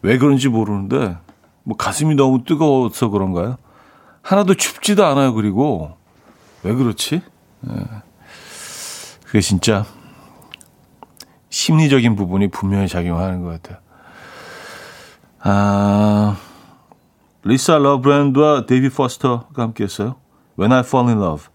왜 0.02 0.18
그런지 0.18 0.48
모르는데, 0.48 1.16
뭐 1.66 1.76
가슴이 1.76 2.14
너무 2.14 2.44
뜨거워서 2.44 3.08
그런가요? 3.08 3.56
하나도 4.22 4.54
춥지도 4.54 5.04
않아요, 5.04 5.34
그리고. 5.34 5.96
왜 6.62 6.72
그렇지? 6.72 7.22
예. 7.68 7.74
그게 9.24 9.40
진짜 9.40 9.84
심리적인 11.50 12.14
부분이 12.14 12.48
분명히 12.48 12.86
작용하는 12.86 13.42
것 13.42 13.60
같아요. 13.60 13.78
아, 15.40 16.36
리사 17.42 17.78
러브랜드와 17.78 18.66
데이비 18.66 18.88
포스터가 18.88 19.60
함께 19.60 19.82
했어요. 19.82 20.14
When 20.56 20.72
I 20.72 20.80
Fall 20.80 21.08
in 21.08 21.20
Love. 21.20 21.46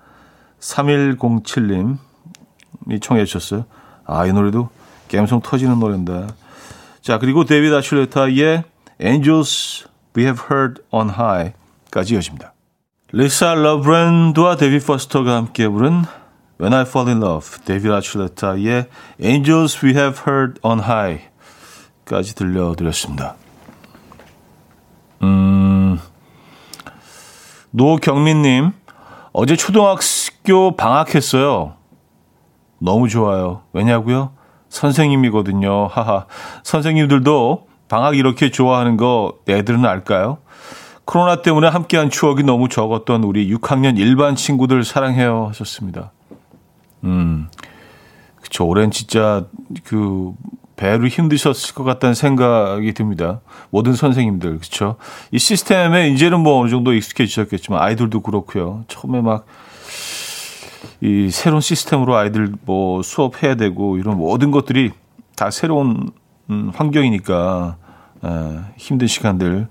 3107님이 0.60 1.98
청해 3.01 3.24
주셨어요. 3.24 3.63
아, 4.06 4.25
이 4.25 4.34
노래도 4.34 4.68
감성 5.10 5.39
터지는 5.41 5.80
노래인데. 5.80 6.27
자, 7.00 7.18
그리고 7.18 7.46
데이비드 7.46 7.74
아출레타의 7.74 8.65
Angels 9.01 9.90
We 10.18 10.24
Have 10.24 10.44
Heard 10.50 10.82
on 10.91 11.10
High까지 11.10 12.15
이어집니다. 12.15 12.53
리사 13.13 13.53
러브랜드와 13.53 14.56
데이비 14.56 14.80
포스터가 14.80 15.36
함께 15.36 15.68
부른 15.68 16.03
When 16.60 16.74
I 16.74 16.82
Fall 16.82 17.10
in 17.10 17.24
Love, 17.24 17.63
데이비드 17.65 17.91
아출레타의 17.91 18.88
Angels 19.22 19.86
We 19.86 19.94
Have 19.94 20.22
Heard 20.27 20.60
on 20.63 20.80
High까지 20.80 22.36
들려드렸습니다. 22.36 23.36
음, 25.24 26.00
노경민님, 27.72 28.72
어제 29.34 29.56
초등학교 29.56 30.75
방학했어요. 30.75 31.75
너무 32.80 33.08
좋아요. 33.08 33.63
왜냐고요? 33.74 34.34
선생님이거든요. 34.70 35.88
하하. 35.88 36.25
선생님들도 36.63 37.68
방학 37.91 38.17
이렇게 38.17 38.50
좋아하는 38.51 38.95
거 38.95 39.33
애들은 39.50 39.86
알까요? 39.86 40.38
코로나 41.03 41.41
때문에 41.41 41.67
함께한 41.67 42.10
추억이 42.10 42.43
너무 42.43 42.69
적었던 42.69 43.24
우리 43.24 43.53
6학년 43.53 43.98
일반 43.98 44.36
친구들 44.36 44.83
사랑해요 44.86 45.48
하셨습니다. 45.50 46.12
음, 47.03 47.50
그쵸. 48.41 48.65
올해는 48.65 48.91
진짜 48.91 49.45
그 49.83 50.33
배로 50.77 51.07
힘드셨을 51.07 51.75
것 51.75 51.83
같다는 51.83 52.13
생각이 52.13 52.94
듭니다. 52.94 53.42
모든 53.72 53.94
선생님들, 53.94 54.59
그쵸. 54.59 54.96
이 55.31 55.37
시스템에 55.37 56.09
이제는 56.09 56.39
뭐 56.39 56.61
어느 56.61 56.70
정도 56.70 56.94
익숙해지셨겠지만 56.94 57.81
아이들도 57.81 58.22
그렇고요. 58.22 58.85
처음에 58.87 59.22
막 59.22 59.46
이 61.01 61.29
새로운 61.31 61.61
시스템으로 61.61 62.16
아이들 62.16 62.53
뭐 62.63 63.01
수업해야 63.01 63.55
되고 63.55 63.98
이런 63.98 64.18
모든 64.18 64.51
것들이 64.51 64.92
다 65.35 65.50
새로운 65.50 66.11
음, 66.50 66.72
환경이니까 66.75 67.77
에, 67.77 67.80
힘든 68.77 69.07
시간들 69.07 69.68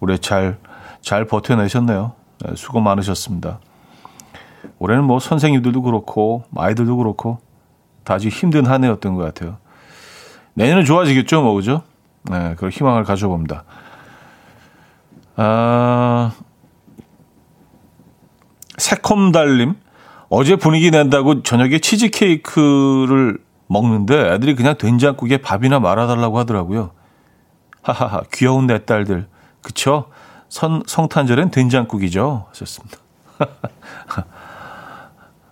올해 0.00 0.18
잘, 0.18 0.58
잘 1.00 1.24
버텨내셨네요. 1.26 2.12
에, 2.46 2.54
수고 2.56 2.80
많으셨습니다. 2.80 3.60
올해는 4.78 5.04
뭐 5.04 5.18
선생님들도 5.18 5.82
그렇고, 5.82 6.44
아이들도 6.56 6.96
그렇고, 6.96 7.38
다 8.04 8.14
아주 8.14 8.28
힘든 8.28 8.66
한 8.66 8.84
해였던 8.84 9.14
것 9.14 9.22
같아요. 9.22 9.58
내년은 10.54 10.84
좋아지겠죠, 10.84 11.42
뭐, 11.42 11.54
그죠? 11.54 11.82
네, 12.24 12.54
그런 12.56 12.70
희망을 12.70 13.04
가져봅니다. 13.04 13.64
아, 15.36 16.32
새콤달님, 18.76 19.74
어제 20.28 20.56
분위기 20.56 20.90
낸다고 20.90 21.42
저녁에 21.42 21.78
치즈케이크를 21.78 23.38
먹는데 23.68 24.32
애들이 24.32 24.54
그냥 24.54 24.76
된장국에 24.76 25.38
밥이나 25.38 25.78
말아달라고 25.78 26.38
하더라고요. 26.38 26.90
하하하, 27.82 28.22
귀여운 28.32 28.66
내 28.66 28.84
딸들. 28.84 29.26
그쵸? 29.60 30.06
선, 30.48 30.82
성탄절엔 30.86 31.50
된장국이죠. 31.50 32.46
하셨습니다. 32.50 32.98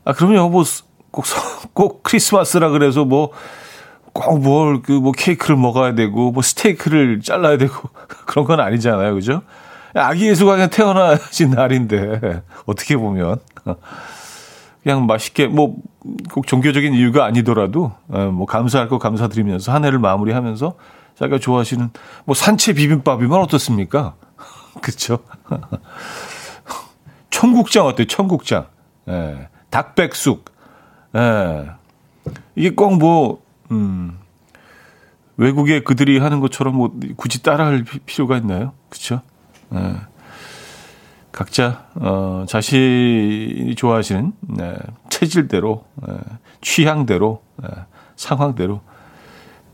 아, 0.05 0.12
그럼요. 0.12 0.49
뭐, 0.49 0.64
꼭, 1.11 1.25
꼭 1.73 2.03
크리스마스라 2.03 2.71
그래서 2.71 3.05
뭐, 3.05 3.31
꼭 4.12 4.40
뭘, 4.40 4.83
그, 4.83 4.93
뭐, 4.93 5.12
케이크를 5.12 5.57
먹어야 5.57 5.95
되고, 5.95 6.31
뭐, 6.33 6.43
스테이크를 6.43 7.21
잘라야 7.23 7.59
되고, 7.59 7.88
그런 8.27 8.45
건 8.45 8.61
아니잖아요. 8.61 9.14
그죠? 9.14 9.43
아기 9.95 10.29
예수가 10.29 10.53
그냥 10.53 10.71
태어나신 10.71 11.51
날인데, 11.51 12.43
어떻게 12.66 12.97
보면. 12.97 13.38
그냥 14.83 15.07
맛있게, 15.07 15.47
뭐, 15.47 15.77
꼭 16.33 16.47
종교적인 16.47 16.95
이유가 16.95 17.25
아니더라도, 17.25 17.93
어, 18.09 18.31
뭐, 18.33 18.47
감사할 18.47 18.88
거 18.88 18.99
감사드리면서 18.99 19.73
한 19.73 19.85
해를 19.85 19.99
마무리하면서 19.99 20.75
자기가 21.21 21.38
좋아하시는 21.38 21.90
뭐 22.25 22.35
산채 22.35 22.73
비빔밥이면 22.73 23.38
어떻습니까? 23.40 24.14
그쵸? 24.81 25.19
청국장 27.31 27.87
어때요? 27.87 28.07
청국장. 28.07 28.66
예. 29.09 29.49
닭백숙. 29.69 30.51
예. 31.16 31.71
이게 32.57 32.71
꼭 32.71 32.97
뭐, 32.97 33.43
음, 33.71 34.19
외국에 35.37 35.83
그들이 35.83 36.19
하는 36.19 36.40
것처럼 36.40 36.77
뭐 36.77 36.93
굳이 37.16 37.43
따라할 37.43 37.85
필요가 38.07 38.37
있나요? 38.38 38.73
예. 39.75 39.95
각자, 41.33 41.87
어, 41.95 42.45
자신이 42.49 43.75
좋아하시는, 43.77 44.33
네, 44.57 44.77
체질대로, 45.09 45.85
예, 46.09 46.14
취향대로, 46.61 47.43
예, 47.62 47.69
상황대로, 48.16 48.81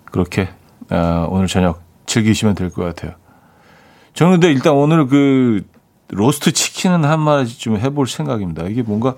그렇게 0.04 0.48
아, 0.90 1.26
오늘 1.30 1.46
저녁 1.46 1.82
즐기시면 2.06 2.54
될 2.54 2.70
것 2.70 2.84
같아요. 2.84 3.14
저는 4.14 4.34
근데 4.34 4.50
일단 4.52 4.74
오늘 4.74 5.06
그 5.08 5.66
로스트 6.08 6.52
치킨은 6.52 7.04
한 7.04 7.20
마리 7.20 7.46
좀 7.46 7.76
해볼 7.76 8.06
생각입니다. 8.06 8.64
이게 8.64 8.82
뭔가 8.82 9.16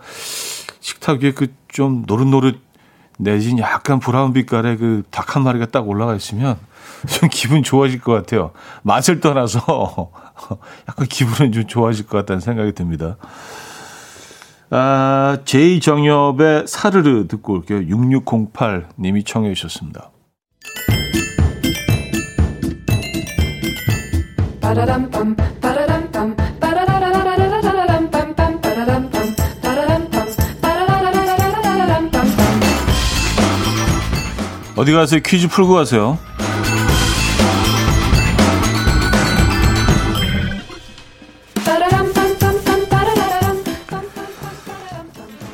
식탁 0.80 1.22
위에 1.22 1.32
그 1.32 1.48
좀 1.68 2.02
노릇노릇 2.06 2.60
내진 3.18 3.58
약간 3.58 4.00
브라운 4.00 4.32
빛깔의 4.32 4.78
그 4.78 5.02
닭 5.10 5.36
한 5.36 5.42
마리가 5.44 5.66
딱 5.66 5.86
올라가 5.86 6.14
있으면 6.14 6.56
좀 7.06 7.28
기분 7.30 7.62
좋아질 7.62 8.00
것 8.00 8.12
같아요. 8.12 8.52
맛을 8.82 9.20
떠나서 9.20 9.60
약간 10.88 11.06
기분은 11.06 11.52
좀 11.52 11.66
좋아질 11.66 12.06
것 12.06 12.18
같다는 12.18 12.40
생각이 12.40 12.72
듭니다. 12.72 13.16
아, 14.70 15.38
제이정엽의 15.44 16.66
사르르 16.66 17.26
듣고 17.26 17.54
올게요. 17.54 17.80
6608님이 17.80 19.24
청해 19.24 19.54
주셨습니다. 19.54 20.10
어디 34.76 34.92
가세요? 34.92 35.20
퀴즈 35.24 35.48
풀고 35.48 35.74
가세요. 35.74 36.18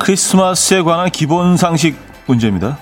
크리스마스에 0.05 0.83
관한 0.83 1.09
기본 1.09 1.57
상식 1.57 1.97
문제입니다. 2.27 2.77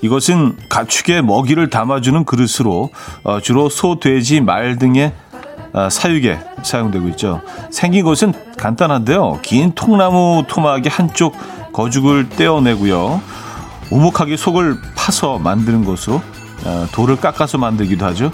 이것은 0.00 0.56
가축의 0.68 1.22
먹이를 1.22 1.70
담아주는 1.70 2.24
그릇으로 2.24 2.90
어, 3.24 3.40
주로 3.40 3.68
소, 3.68 3.98
돼지, 3.98 4.40
말 4.40 4.78
등의 4.78 5.12
어, 5.72 5.90
사육에 5.90 6.38
사용되고 6.62 7.08
있죠. 7.08 7.42
생긴 7.72 8.04
것은 8.04 8.32
간단한데요. 8.56 9.40
긴 9.42 9.72
통나무 9.74 10.44
토막의 10.46 10.84
한쪽 10.88 11.34
거죽을 11.72 12.28
떼어내고요. 12.28 13.20
우묵하게 13.90 14.36
속을 14.36 14.78
파서 14.94 15.36
만드는 15.38 15.84
것으로 15.84 16.22
어, 16.64 16.86
돌을 16.92 17.16
깎아서 17.16 17.58
만들기도 17.58 18.06
하죠. 18.06 18.30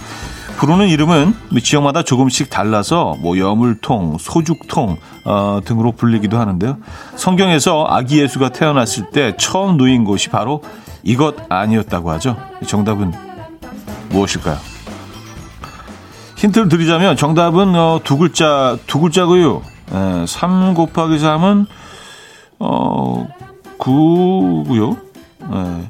부르는 0.57 0.89
이름은 0.89 1.35
지역마다 1.63 2.03
조금씩 2.03 2.49
달라서 2.49 3.17
뭐 3.21 3.39
여물통, 3.39 4.17
소죽통 4.19 4.97
어, 5.25 5.61
등으로 5.65 5.93
불리기도 5.93 6.39
하는데요. 6.39 6.79
성경에서 7.17 7.87
아기 7.89 8.21
예수가 8.21 8.51
태어났을 8.51 9.11
때 9.11 9.37
처음 9.37 9.77
누인 9.77 10.05
곳이 10.05 10.31
바로 10.31 10.63
이것 11.03 11.37
아니었다고 11.51 12.11
하죠. 12.13 12.37
정답은 12.67 13.13
무엇일까요? 14.09 14.57
힌트를 16.37 16.69
드리자면 16.69 17.17
정답은 17.17 17.75
어, 17.75 18.01
두 18.03 18.17
글자 18.17 18.79
두 18.87 19.01
글자고요. 19.01 19.63
에, 19.93 20.27
3 20.27 20.75
곱하기 20.75 21.17
3은 21.17 21.67
어 22.59 23.29
9고요. 23.79 24.97
에, 25.53 25.89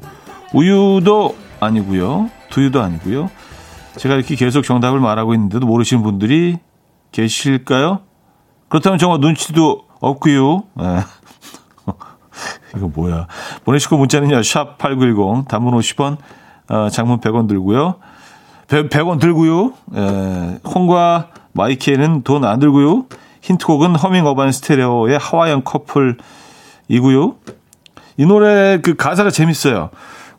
우유도 0.53 1.35
아니고요. 1.59 2.29
두유도 2.49 2.81
아니고요. 2.81 3.29
제가 3.97 4.15
이렇게 4.15 4.35
계속 4.35 4.63
정답을 4.63 4.99
말하고 4.99 5.33
있는데도 5.33 5.65
모르시는 5.65 6.03
분들이 6.03 6.57
계실까요? 7.11 7.99
그렇다면 8.69 8.99
정말 8.99 9.19
눈치도 9.19 9.83
없고요. 9.99 10.63
에. 10.79 10.99
이거 12.75 12.87
뭐야. 12.93 13.27
보내시고 13.65 13.97
문자는요. 13.97 14.43
샵 14.43 14.77
8910 14.77 15.47
단문 15.47 15.73
50원 15.73 16.17
어, 16.69 16.89
장문 16.89 17.19
100원 17.19 17.47
들고요. 17.47 17.95
100, 18.67 18.89
100원 18.89 19.19
들고요. 19.19 19.73
에, 19.95 20.59
콩과 20.63 21.29
마이키에는 21.53 22.23
돈 22.23 22.43
안 22.43 22.59
들고요. 22.59 23.05
힌트곡은 23.41 23.95
허밍 23.95 24.25
어반 24.25 24.51
스테레오의 24.51 25.17
하와이안 25.17 25.63
커플이고요. 25.63 27.35
이 28.17 28.25
노래 28.25 28.79
그 28.81 28.95
가사가 28.95 29.29
재밌어요. 29.31 29.89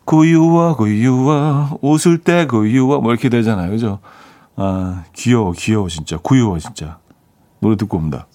구유와 0.09 0.75
구유와 0.75 1.77
웃을 1.83 2.17
때 2.17 2.47
구유와 2.47 2.97
뭐 2.97 3.11
이렇게 3.11 3.29
되잖아요. 3.29 3.69
그죠? 3.69 3.99
아, 4.55 5.03
귀여워, 5.13 5.51
귀여워, 5.55 5.87
진짜. 5.87 6.17
구유와 6.17 6.57
진짜. 6.57 6.97
노래 7.59 7.75
듣고 7.75 7.97
옵니다. 7.97 8.25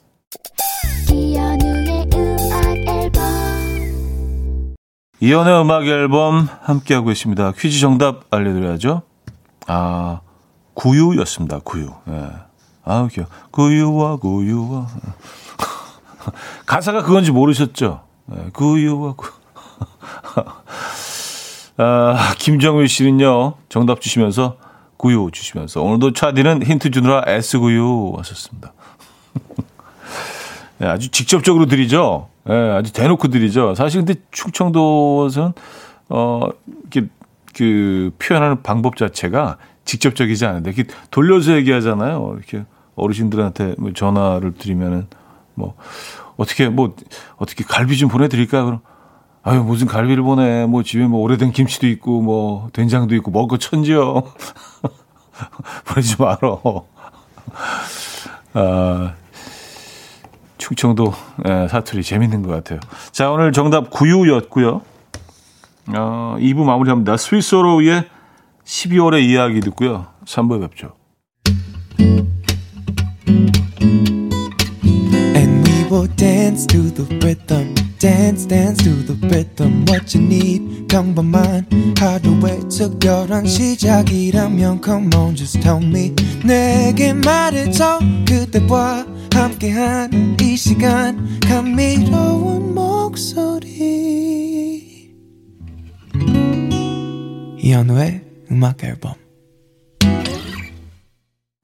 이연의 5.18 5.60
음악 5.62 5.84
앨범 5.86 6.46
함께하고 6.62 7.10
있습니다. 7.10 7.54
퀴즈 7.58 7.80
정답 7.80 8.22
알려드려야죠. 8.30 9.02
아, 9.66 10.20
구유였습니다. 10.74 11.58
구유. 11.64 11.90
예. 12.08 12.30
아, 12.84 13.08
귀여워. 13.10 13.28
구유와 13.50 14.16
구유와. 14.18 14.86
가사가 16.66 17.02
그건지 17.02 17.32
모르셨죠? 17.32 18.04
예, 18.32 18.50
구유와 18.52 19.14
구. 19.14 19.28
아, 21.76 22.34
김정일 22.38 22.88
씨는요, 22.88 23.54
정답 23.68 24.00
주시면서 24.00 24.58
구유 24.96 25.30
주시면서 25.32 25.82
오늘도 25.82 26.12
차디는 26.12 26.62
힌트 26.62 26.90
주느라 26.92 27.22
S구유 27.26 28.12
왔었습니다. 28.16 28.72
네, 30.78 30.86
아주 30.86 31.10
직접적으로 31.10 31.66
드리죠. 31.66 32.28
네, 32.44 32.54
아주 32.54 32.92
대놓고 32.92 33.28
드리죠. 33.28 33.74
사실 33.74 34.04
근데 34.04 34.20
충청도에서는 34.30 35.52
어, 36.10 36.48
이렇게 36.92 37.08
그 37.56 38.12
표현하는 38.20 38.62
방법 38.62 38.96
자체가 38.96 39.58
직접적이지 39.84 40.46
않은데 40.46 40.70
이렇게 40.70 40.88
돌려서 41.10 41.56
얘기하잖아요. 41.56 42.34
이렇게 42.36 42.64
어르신들한테 42.94 43.74
뭐 43.78 43.92
전화를 43.92 44.54
드리면은 44.54 45.08
뭐 45.54 45.74
어떻게 46.36 46.68
뭐 46.68 46.94
어떻게 47.36 47.64
갈비 47.64 47.96
좀 47.96 48.08
보내드릴까 48.08 48.64
그럼 48.64 48.80
아유 49.44 49.62
무슨 49.62 49.86
갈비를 49.86 50.22
보내. 50.22 50.64
뭐 50.64 50.82
집에 50.82 51.06
뭐 51.06 51.20
오래된 51.20 51.52
김치도 51.52 51.86
있고 51.88 52.22
뭐 52.22 52.70
된장도 52.72 53.14
있고 53.16 53.30
먹고 53.30 53.58
천지요. 53.58 54.22
보내지 55.84 56.16
말어. 56.18 56.86
아 58.54 59.14
충청도 60.56 61.12
예, 61.46 61.68
사투리 61.68 62.02
재밌는 62.02 62.42
것 62.42 62.52
같아요. 62.52 62.80
자 63.12 63.30
오늘 63.30 63.52
정답 63.52 63.90
구유였고요. 63.90 64.80
어, 65.88 66.36
2부 66.38 66.64
마무리합니다. 66.64 67.18
스위스로의 67.18 68.08
12월의 68.64 69.24
이야기 69.24 69.60
듣고요. 69.60 70.06
3부에 70.24 70.62
뵙죠. 70.62 70.94
And 75.36 75.68
we 75.68 75.84
will 75.90 76.08
dance 76.16 76.66
to 76.66 76.80
the 76.94 77.04
rhythm 77.18 77.74
dance 78.04 78.46
dance 78.46 78.84
to 78.84 78.90
the 79.06 79.16
rhythm 79.28 79.86
what 79.88 80.14
you 80.14 80.22
need. 80.22 80.86
평범한 80.88 81.64
하루의 81.98 82.68
특별한 82.68 83.46
시작이라면 83.46 84.82
come 84.84 85.08
on 85.16 85.34
just 85.34 85.58
tell 85.62 85.82
me. 85.82 86.14
내게 86.44 87.14
말해줘 87.14 88.00
그대와 88.28 89.06
함께한 89.32 90.36
이 90.38 90.54
시간. 90.54 91.40
감미로운 91.48 92.74
목소리. 92.74 93.64
이현우의 97.58 98.20
음악 98.50 98.84
앨범. 98.84 99.14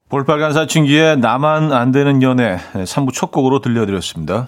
볼빨간 0.09 0.53
사춘기에 0.53 1.17
나만 1.17 1.71
안 1.71 1.91
되는 1.91 2.23
연애 2.23 2.57
3부 2.73 3.13
첫 3.13 3.31
곡으로 3.31 3.61
들려드렸습니다. 3.61 4.47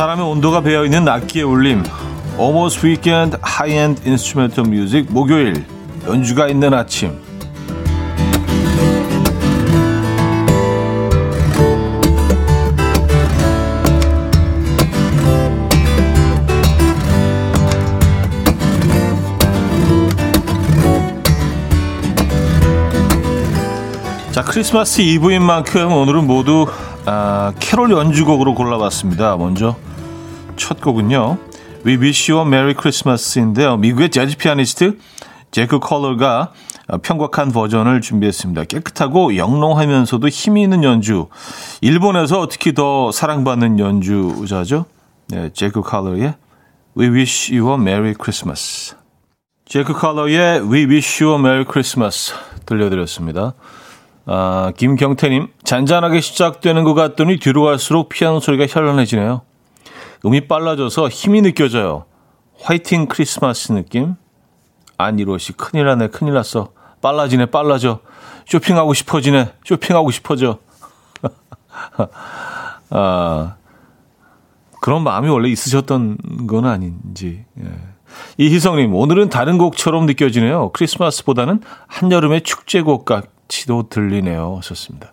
사람의 0.00 0.24
온도가 0.24 0.62
배어있는 0.62 1.06
악기의 1.06 1.44
울림 1.44 1.84
Almost 2.38 2.86
Weekend 2.86 3.36
High-End 3.44 4.00
Instrumental 4.06 4.66
Music 4.66 5.12
목요일 5.12 5.62
연주가 6.06 6.48
있는 6.48 6.72
아침 6.72 7.20
자 24.32 24.42
크리스마스 24.42 25.02
이브인 25.02 25.42
만큼 25.42 25.92
오늘은 25.92 26.26
모두 26.26 26.66
아, 27.06 27.52
캐롤 27.58 27.90
연주곡으로 27.90 28.54
골라봤습니다. 28.54 29.36
먼저 29.36 29.76
첫 30.56 30.80
곡은요. 30.80 31.38
We 31.86 31.94
Wish 31.96 32.30
You 32.30 32.44
a 32.44 32.46
Merry 32.46 32.74
Christmas인데요. 32.78 33.76
미국의 33.78 34.10
재즈 34.10 34.36
피아니스트 34.36 34.98
제크 35.50 35.78
컬러가 35.78 36.52
편곡한 37.02 37.52
버전을 37.52 38.00
준비했습니다. 38.00 38.64
깨끗하고 38.64 39.36
영롱하면서도 39.36 40.28
힘이 40.28 40.62
있는 40.62 40.84
연주. 40.84 41.28
일본에서 41.80 42.48
특히 42.48 42.74
더 42.74 43.12
사랑받는 43.12 43.78
연주자죠. 43.78 44.86
네, 45.28 45.50
제크 45.52 45.82
컬러의 45.82 46.34
We 46.98 47.08
Wish 47.08 47.56
You 47.56 47.70
a 47.72 47.80
Merry 47.80 48.14
Christmas. 48.20 48.96
제크 49.64 49.92
컬러의 49.92 50.60
We 50.60 50.84
Wish 50.84 51.22
You 51.22 51.36
a 51.36 51.40
Merry 51.40 51.64
Christmas 51.64 52.34
들려드렸습니다. 52.66 53.54
아, 54.26 54.72
김경태님, 54.76 55.48
잔잔하게 55.64 56.20
시작되는 56.20 56.84
것 56.84 56.94
같더니 56.94 57.38
뒤로 57.38 57.62
갈수록 57.62 58.08
피아노 58.08 58.40
소리가 58.40 58.66
현란해지네요. 58.66 59.42
음이 60.24 60.48
빨라져서 60.48 61.08
힘이 61.08 61.42
느껴져요. 61.42 62.04
화이팅 62.60 63.06
크리스마스 63.06 63.72
느낌? 63.72 64.16
씨, 65.38 65.52
큰일 65.52 65.86
나네, 65.86 66.08
큰일 66.08 66.34
났어. 66.34 66.72
빨라지네, 67.00 67.46
빨라져. 67.46 68.00
쇼핑하고 68.46 68.92
싶어지네, 68.92 69.54
쇼핑하고 69.64 70.10
싶어져. 70.10 70.58
아, 72.90 73.56
그런 74.80 75.02
마음이 75.02 75.28
원래 75.28 75.48
있으셨던 75.48 76.46
건 76.46 76.66
아닌지. 76.66 77.44
예. 77.58 77.64
이희성님, 78.38 78.94
오늘은 78.94 79.28
다른 79.30 79.56
곡처럼 79.56 80.06
느껴지네요. 80.06 80.72
크리스마스보다는 80.72 81.62
한여름의 81.86 82.42
축제곡 82.42 83.04
같이도 83.04 83.88
들리네요. 83.88 84.56
하셨습니다. 84.58 85.12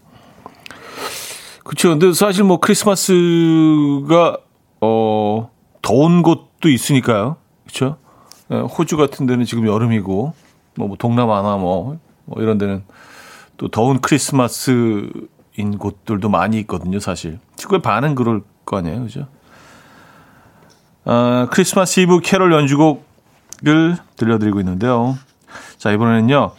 그렇죠. 1.63 1.89
근데 1.89 2.11
사실 2.13 2.43
뭐 2.43 2.59
크리스마스가 2.59 4.37
어 4.81 5.49
더운 5.81 6.21
곳도 6.21 6.69
있으니까요. 6.69 7.37
그렇죠? 7.63 7.97
호주 8.49 8.97
같은 8.97 9.25
데는 9.25 9.45
지금 9.45 9.67
여름이고 9.67 10.33
뭐, 10.75 10.87
뭐 10.87 10.97
동남아나 10.97 11.57
뭐, 11.57 11.99
뭐 12.25 12.41
이런 12.41 12.57
데는 12.57 12.83
또 13.57 13.67
더운 13.67 13.99
크리스마스인 13.99 15.77
곳들도 15.77 16.29
많이 16.29 16.59
있거든요, 16.59 16.99
사실. 16.99 17.39
지구의 17.55 17.81
반은 17.81 18.15
그럴 18.15 18.43
거 18.65 18.77
아니에요, 18.77 19.01
그죠? 19.01 19.27
어, 21.05 21.47
크리스마스 21.49 21.99
이브 22.01 22.19
캐롤 22.19 22.53
연주곡을 22.53 23.97
들려드리고 24.15 24.59
있는데요. 24.59 25.17
자, 25.77 25.91
이번에는요. 25.91 26.51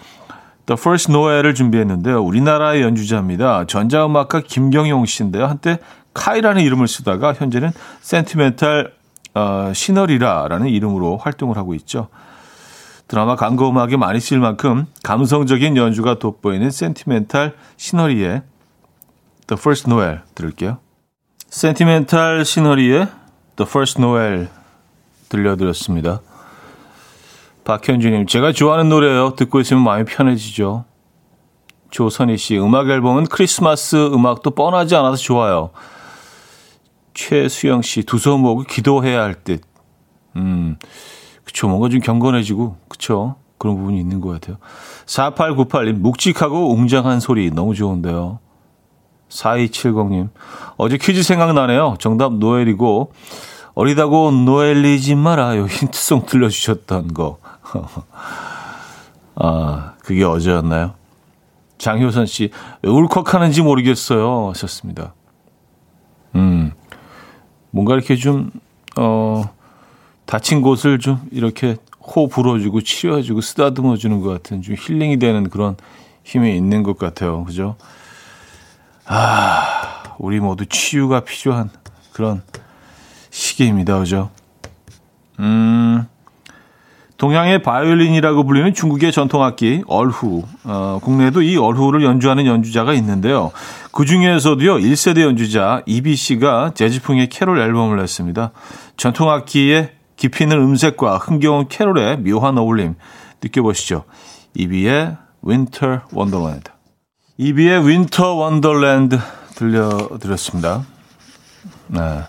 The 0.66 0.76
First 0.78 1.12
Noel을 1.12 1.54
준비했는데요. 1.54 2.22
우리나라의 2.22 2.82
연주자입니다. 2.82 3.66
전자음악가 3.66 4.40
김경용 4.40 5.06
씨인데요. 5.06 5.46
한때 5.46 5.78
카이라는 6.14 6.62
이름을 6.62 6.88
쓰다가 6.88 7.32
현재는 7.32 7.72
센티멘탈 8.00 8.92
어, 9.34 9.72
시너리라라는 9.74 10.68
이름으로 10.68 11.16
활동을 11.18 11.56
하고 11.56 11.74
있죠. 11.74 12.08
드라마 13.06 13.36
광고 13.36 13.68
음악에 13.68 13.96
많이 13.96 14.20
쓰일 14.20 14.40
만큼 14.40 14.86
감성적인 15.02 15.76
연주가 15.76 16.18
돋보이는 16.18 16.70
센티멘탈 16.70 17.54
시너리의 17.76 18.42
The 19.46 19.58
First 19.58 19.90
Noel 19.90 20.20
들을게요. 20.34 20.78
센티멘탈 21.48 22.44
시너리의 22.44 23.08
The 23.56 23.68
First 23.68 24.00
Noel 24.00 24.48
들려드렸습니다. 25.30 26.20
박현주님, 27.64 28.26
제가 28.26 28.52
좋아하는 28.52 28.88
노래예요. 28.88 29.34
듣고 29.36 29.60
있으면 29.60 29.82
마음이 29.84 30.04
편해지죠. 30.04 30.84
조선희 31.90 32.36
씨, 32.36 32.58
음악 32.58 32.88
앨범은 32.88 33.26
크리스마스 33.26 33.96
음악도 34.06 34.50
뻔하지 34.50 34.96
않아서 34.96 35.16
좋아요. 35.16 35.70
최수영 37.18 37.82
씨, 37.82 38.04
두 38.04 38.16
손 38.18 38.40
모으고 38.40 38.62
기도해야 38.62 39.22
할 39.22 39.34
듯. 39.34 39.62
음, 40.36 40.76
그쵸. 41.42 41.66
뭔가 41.68 41.88
좀 41.88 41.98
경건해지고, 42.00 42.76
그쵸. 42.88 43.34
그런 43.58 43.74
부분이 43.76 43.98
있는 43.98 44.20
것 44.20 44.28
같아요. 44.30 44.58
4898님, 45.06 45.94
묵직하고 45.94 46.72
웅장한 46.74 47.18
소리 47.18 47.50
너무 47.50 47.74
좋은데요. 47.74 48.38
4270님, 49.30 50.30
어제 50.76 50.96
퀴즈 50.96 51.24
생각나네요. 51.24 51.96
정답 51.98 52.34
노엘이고, 52.34 53.12
어리다고 53.74 54.30
노엘리지 54.30 55.16
마라요. 55.16 55.66
힌트송 55.66 56.26
들려주셨던 56.30 57.14
거. 57.14 57.38
아, 59.34 59.94
그게 60.04 60.22
어제였나요? 60.22 60.94
장효선 61.78 62.26
씨, 62.26 62.50
왜 62.82 62.90
울컥하는지 62.90 63.62
모르겠어요. 63.62 64.50
하셨습니다. 64.50 65.14
음, 66.36 66.72
뭔가 67.70 67.94
이렇게 67.94 68.16
좀, 68.16 68.50
어, 68.96 69.44
다친 70.26 70.60
곳을 70.62 70.98
좀 70.98 71.20
이렇게 71.30 71.76
호 72.00 72.28
불어주고 72.28 72.80
치료해주고 72.82 73.40
쓰다듬어 73.40 73.96
주는 73.96 74.20
것 74.20 74.30
같은 74.30 74.62
좀 74.62 74.76
힐링이 74.78 75.18
되는 75.18 75.48
그런 75.48 75.76
힘이 76.24 76.56
있는 76.56 76.82
것 76.82 76.98
같아요. 76.98 77.44
그죠? 77.44 77.76
아, 79.06 80.02
우리 80.18 80.40
모두 80.40 80.66
치유가 80.66 81.20
필요한 81.20 81.70
그런 82.12 82.42
시기입니다. 83.30 83.98
그죠? 83.98 84.30
음, 85.38 86.06
동양의 87.16 87.62
바이올린이라고 87.62 88.44
불리는 88.44 88.74
중국의 88.74 89.12
전통악기 89.12 89.84
얼후. 89.86 90.44
어, 90.64 91.00
국내에도 91.02 91.42
이 91.42 91.56
얼후를 91.56 92.04
연주하는 92.04 92.46
연주자가 92.46 92.94
있는데요. 92.94 93.50
그 93.98 94.04
중에서도요, 94.04 94.76
1세대 94.76 95.22
연주자 95.22 95.82
이비 95.84 96.14
씨가 96.14 96.70
재즈풍의 96.74 97.30
캐롤 97.30 97.58
앨범을 97.58 97.96
냈습니다. 97.96 98.52
전통악기의 98.96 99.90
깊이 100.14 100.44
있는 100.44 100.58
음색과 100.58 101.16
흥겨운 101.16 101.66
캐롤의 101.66 102.18
묘한 102.18 102.56
어울림 102.58 102.94
느껴보시죠. 103.42 104.04
이비의 104.54 105.16
Winter 105.44 106.02
Wonderland. 106.14 106.70
이비의 107.38 107.84
Winter 107.84 108.38
Wonderland 108.38 109.18
들려드렸습니다. 109.56 110.86
네. 111.88 112.20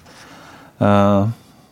아, 0.79 1.31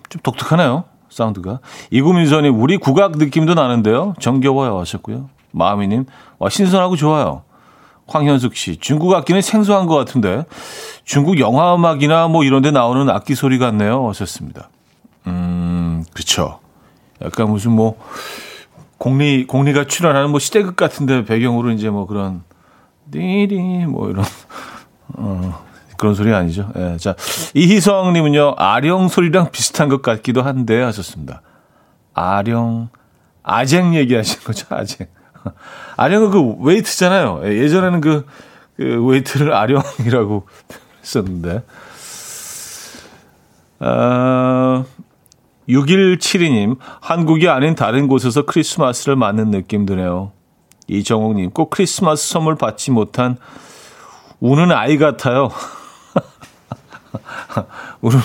좀 0.10 0.22
독특하네요. 0.22 0.84
사운드가. 1.10 1.60
이구민선이 1.90 2.50
우리 2.50 2.78
국악 2.78 3.18
느낌도 3.18 3.56
나는데요. 3.56 4.14
정겨워요 4.20 4.78
하셨고요. 4.78 5.32
마미님, 5.54 6.06
와, 6.38 6.50
신선하고 6.50 6.98
좋아요. 6.98 7.47
황현숙 8.08 8.56
씨, 8.56 8.78
중국 8.78 9.14
악기는 9.14 9.42
생소한 9.42 9.86
것 9.86 9.96
같은데 9.96 10.46
중국 11.04 11.40
영화 11.40 11.76
음악이나 11.76 12.28
뭐 12.28 12.44
이런 12.44 12.62
데 12.62 12.72
나오는 12.72 13.10
악기 13.10 13.36
소리 13.36 13.58
같네요. 13.58 14.08
하셨습니다. 14.10 14.70
음, 15.28 16.04
그렇죠. 16.14 16.60
약간 17.22 17.50
무슨 17.50 17.72
뭐 17.72 17.98
공리 18.98 19.46
공리가 19.46 19.84
출연하는 19.86 20.30
뭐 20.32 20.40
시대극 20.40 20.76
같은데 20.76 21.26
배경으로 21.26 21.72
이제 21.72 21.90
뭐 21.90 22.08
그런 22.08 22.44
띠리 23.12 23.86
뭐 23.86 24.10
이런 24.10 24.26
어 25.16 25.66
그런 25.98 26.14
소리 26.14 26.34
아니죠. 26.34 26.70
예. 26.78 26.98
자, 26.98 27.16
이희성 27.54 28.14
님은요. 28.14 28.56
아령 28.58 29.08
소리랑 29.10 29.52
비슷한 29.52 29.90
것 29.90 30.02
같기도 30.02 30.44
한데 30.44 30.82
하셨습니다. 30.82 31.42
아령 32.14 32.90
아쟁 33.44 33.96
얘기하신 33.96 34.42
거죠, 34.42 34.66
아쟁. 34.70 35.08
아령은 35.98 36.32
그 36.32 36.56
웨이트잖아요. 36.64 37.42
예, 37.46 37.58
예전에는 37.58 38.02
그, 38.02 38.26
그 38.76 39.06
웨이트를 39.06 39.54
아령이라고 39.54 40.48
했었는데. 41.02 41.64
아, 43.80 44.84
6172님, 45.70 46.78
한국이 47.02 47.50
아닌 47.50 47.76
다른 47.76 48.08
곳에서 48.08 48.44
크리스마스를 48.44 49.16
맞는 49.16 49.52
느낌 49.52 49.86
드네요. 49.86 50.32
이정옥님, 50.88 51.52
꼭 51.52 51.70
크리스마스 51.70 52.30
선물 52.30 52.56
받지 52.56 52.92
못한 52.92 53.38
우는 54.40 54.72
아이 54.72 54.98
같아요. 54.98 55.50
우는 58.02 58.18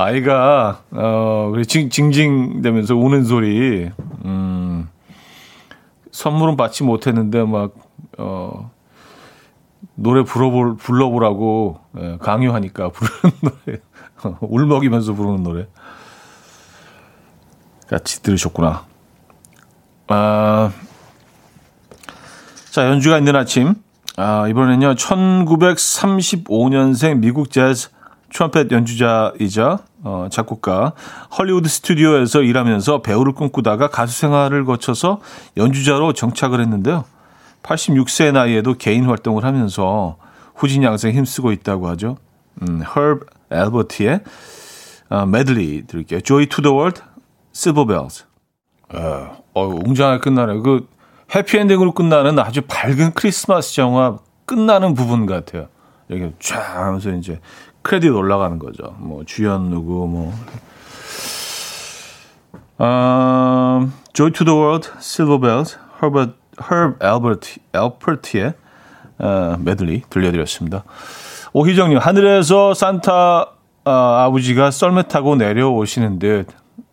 아이가, 0.00 0.82
어, 0.92 1.52
징, 1.66 1.90
징징대면서 1.90 2.94
우는 2.94 3.24
소리, 3.24 3.90
음, 4.24 4.88
선물은 6.18 6.56
받지 6.56 6.82
못했는데 6.82 7.44
막, 7.44 7.74
어, 8.18 8.72
노래 9.94 10.24
불러볼, 10.24 10.76
불러보라고 10.76 11.78
예, 11.96 12.18
강요하니까 12.20 12.90
부르는 12.90 13.36
노래. 13.64 13.78
울먹이면서 14.40 15.12
부르는 15.12 15.44
노래. 15.44 15.68
같이 17.86 18.20
들으셨구나. 18.20 18.84
아, 20.08 20.72
자, 22.72 22.88
연주가 22.88 23.18
있는 23.18 23.36
아침. 23.36 23.76
아, 24.16 24.48
이번엔요, 24.48 24.96
1935년생 24.96 27.18
미국 27.18 27.52
재즈 27.52 27.90
트럼펫 28.32 28.72
연주자이자 28.72 29.84
어, 30.04 30.28
작곡가 30.30 30.92
헐리우드 31.36 31.68
스튜디오에서 31.68 32.42
일하면서 32.42 33.02
배우를 33.02 33.32
꿈꾸다가 33.32 33.88
가수 33.88 34.18
생활을 34.18 34.64
거쳐서 34.64 35.20
연주자로 35.56 36.12
정착을 36.12 36.60
했는데요. 36.60 37.04
86세 37.62 38.32
나이에도 38.32 38.74
개인 38.74 39.04
활동을 39.04 39.44
하면서 39.44 40.16
후진 40.54 40.82
양성에 40.82 41.12
힘쓰고 41.14 41.52
있다고 41.52 41.88
하죠. 41.90 42.16
음, 42.62 42.82
Herb 42.82 43.26
Albert의 43.52 44.20
어, 45.10 45.26
메들리 45.26 45.86
들을게요. 45.86 46.20
Joy 46.20 46.46
to 46.46 46.62
the 46.62 46.76
World. 46.76 47.02
어, 48.94 49.42
어, 49.54 49.66
웅장하게 49.66 50.20
끝나네요. 50.20 50.62
그 50.62 50.88
해피엔딩으로 51.34 51.92
끝나는 51.92 52.38
아주 52.38 52.62
밝은 52.62 53.12
크리스마스 53.14 53.80
영화 53.80 54.18
끝나는 54.46 54.94
부분 54.94 55.26
같아요. 55.26 55.68
여기 56.10 56.32
쫙 56.38 56.86
하면서 56.86 57.10
이제 57.10 57.40
크레딧 57.88 58.10
올라가는 58.10 58.58
거죠. 58.58 58.94
뭐 58.98 59.24
주연 59.24 59.70
누구 59.70 60.06
뭐 60.06 60.30
음, 62.80 63.92
Joy 64.12 64.30
to 64.32 64.44
the 64.44 64.56
World, 64.56 64.90
Silver 64.98 65.40
Bells, 65.40 65.78
Herbert, 65.98 66.34
Herb 66.70 67.02
Albert, 67.02 67.60
Albert의 67.74 68.52
어, 69.18 69.56
메들리 69.58 70.02
들려드렸습니다. 70.10 70.84
오희정님, 71.54 71.96
하늘에서 71.96 72.74
산타 72.74 73.52
어, 73.86 73.90
아버지가 73.90 74.70
썰매 74.70 75.04
타고 75.04 75.34
내려오시는 75.36 76.18
듯. 76.18 76.48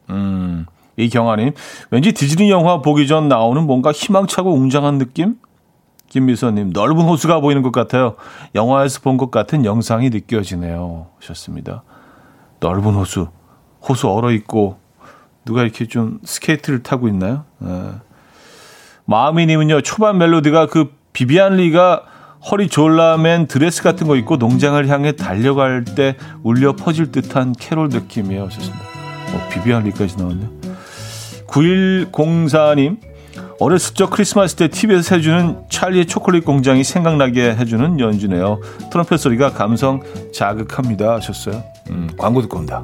음, 0.10 0.66
이경아님, 0.96 1.52
왠지 1.92 2.14
디즈니 2.14 2.50
영화 2.50 2.82
보기 2.82 3.06
전 3.06 3.28
나오는 3.28 3.62
뭔가 3.64 3.92
희망차고 3.92 4.54
웅장한 4.54 4.98
느낌? 4.98 5.36
김미선님, 6.10 6.70
넓은 6.74 7.02
호수가 7.02 7.40
보이는 7.42 7.62
것 7.62 7.72
같아요. 7.72 8.16
영화에서 8.54 9.02
본 9.02 9.18
것 9.18 9.32
같은 9.32 9.66
영상이 9.66 10.10
느껴지네요. 10.10 11.08
하셨습니다. 11.20 11.84
넓은 12.60 12.94
호수, 12.94 13.28
호수 13.88 14.10
얼어 14.10 14.32
있고, 14.32 14.78
누가 15.46 15.62
이렇게 15.64 15.86
좀 15.88 16.20
스케이트를 16.24 16.84
타고 16.84 17.08
있나요? 17.08 17.44
네. 17.60 17.92
마미님은요, 19.06 19.82
초반 19.82 20.18
멜로디가 20.18 20.68
그 20.68 20.94
비비안 21.14 21.56
리가 21.58 22.04
허리 22.52 22.68
졸라맨 22.68 23.48
드레스 23.48 23.82
같은 23.84 24.08
거 24.08 24.16
입고 24.16 24.38
농장을 24.38 24.88
향해 24.88 25.14
달려갈 25.14 25.84
때 25.84 26.16
울려 26.44 26.76
퍼질 26.76 27.12
듯한 27.12 27.54
캐롤 27.54 27.90
느낌이에요. 27.90 28.46
하셨습니다. 28.46 28.86
어, 29.34 29.50
비비안 29.52 29.84
리까지 29.84 30.18
나왔네요. 30.18 30.50
9104님, 31.48 32.98
어렸을 33.60 33.94
적 33.94 34.10
크리스마스 34.10 34.56
때 34.56 34.68
TV에서 34.68 35.16
해주는 35.16 35.64
찰리의 35.70 36.08
초콜릿 36.08 36.44
공장이 36.46 36.84
생각나게 36.84 37.56
해주는 37.56 38.00
연주네요. 38.00 38.60
트럼펫 38.92 39.20
소리가 39.20 39.54
감성 39.54 40.02
자극합니다. 40.34 41.16
하셨어요. 41.16 41.64
음, 41.90 42.10
광고 42.18 42.42
듣고 42.42 42.60
온다. 42.60 42.84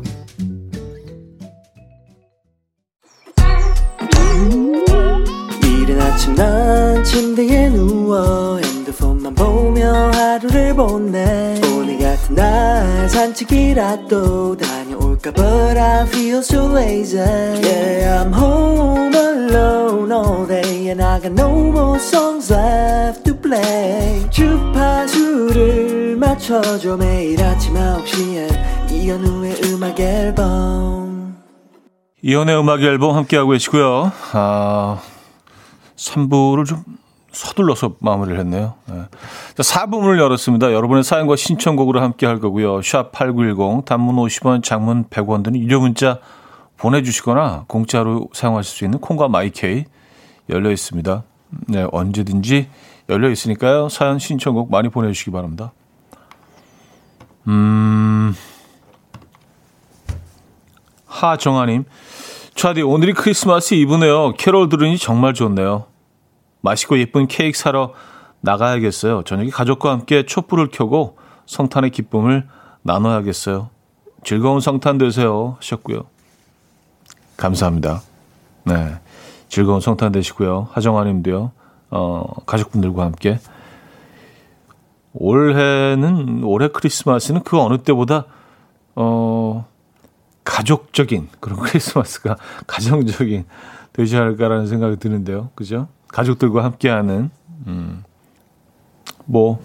이른 5.63 6.01
아침 6.01 6.35
난 6.35 7.03
침대에 7.03 7.69
누워 7.69 8.57
핸드폰만 8.59 9.35
보며 9.35 10.11
하루를 10.13 10.73
보내 10.75 11.59
오늘 11.75 11.99
같은 11.99 12.35
날 12.35 13.09
산책이라도 13.09 14.57
다 14.57 14.80
녀올까 15.21 15.31
But 15.31 15.77
I 15.77 16.05
feel 16.07 16.39
so 16.39 16.65
lazy 16.67 17.17
Yeah 17.17 18.23
I'm 18.23 18.33
home 18.33 19.13
alone 19.13 20.11
all 20.11 20.45
day 20.47 20.89
And 20.89 21.01
I 21.01 21.19
got 21.19 21.33
no 21.33 21.49
more 21.71 21.99
songs 21.99 22.51
left 22.51 23.23
to 23.25 23.35
play 23.35 24.27
주파수를 24.31 26.17
맞춰줘 26.17 26.97
매일 26.97 27.41
아침 27.41 27.75
9시에 27.75 28.91
이현우의 28.91 29.61
음악 29.65 29.99
앨범 29.99 31.37
이현우의 32.21 32.59
음악 32.59 32.81
앨범 32.81 33.15
함께하고 33.15 33.51
계시고요 33.51 34.11
아... 34.33 35.01
3부를 35.95 36.65
좀 36.65 36.83
서둘러서 37.31 37.95
마무리를 37.99 38.39
했네요. 38.39 38.73
네. 38.87 39.03
자, 39.55 39.63
4부문을 39.63 40.19
열었습니다. 40.19 40.73
여러분의 40.73 41.03
사연과 41.03 41.35
신청곡으로 41.35 42.01
함께 42.01 42.25
할 42.25 42.39
거고요. 42.39 42.81
샵 42.81 43.11
8910 43.11 43.85
단문 43.85 44.15
50원, 44.17 44.63
장문 44.63 45.05
100원 45.05 45.43
드는 45.43 45.59
유료 45.59 45.79
문자 45.79 46.19
보내주시거나 46.77 47.65
공짜로 47.67 48.27
사용하실 48.33 48.75
수 48.77 48.83
있는 48.83 48.99
콩과 48.99 49.29
마이케이 49.29 49.85
열려 50.49 50.71
있습니다. 50.71 51.23
네, 51.67 51.87
언제든지 51.91 52.67
열려 53.09 53.29
있으니까요. 53.29 53.89
사연 53.89 54.19
신청곡 54.19 54.71
많이 54.71 54.89
보내주시기 54.89 55.31
바랍니다. 55.31 55.71
음, 57.47 58.35
하정아님, 61.05 61.85
차디 62.55 62.81
오늘이 62.81 63.13
크리스마스 63.13 63.73
이브네요. 63.73 64.33
캐롤 64.33 64.69
들으니 64.69 64.97
정말 64.97 65.33
좋네요. 65.33 65.90
맛있고 66.61 66.97
예쁜 66.99 67.27
케이크 67.27 67.57
사러 67.57 67.93
나가야겠어요. 68.41 69.23
저녁에 69.23 69.49
가족과 69.49 69.91
함께 69.91 70.25
촛불을 70.25 70.69
켜고 70.71 71.17
성탄의 71.45 71.91
기쁨을 71.91 72.47
나눠야겠어요. 72.83 73.69
즐거운 74.23 74.61
성탄 74.61 74.97
되세요. 74.97 75.57
하셨고요. 75.59 76.03
감사합니다. 77.37 78.01
네. 78.63 78.95
즐거운 79.49 79.81
성탄 79.81 80.11
되시고요. 80.11 80.69
하정아 80.71 81.03
님도요. 81.03 81.51
어, 81.89 82.33
가족분들과 82.45 83.03
함께. 83.03 83.39
올해는, 85.13 86.43
올해 86.43 86.69
크리스마스는 86.69 87.43
그 87.43 87.59
어느 87.59 87.79
때보다, 87.79 88.25
어, 88.95 89.67
가족적인 90.43 91.29
그런 91.39 91.59
크리스마스가 91.61 92.37
가정적인 92.65 93.45
되지 93.93 94.17
않을까라는 94.17 94.67
생각이 94.67 94.97
드는데요. 94.97 95.49
그죠? 95.55 95.89
가족들과 96.11 96.63
함께하는 96.63 97.29
음, 97.67 98.03
뭐 99.25 99.59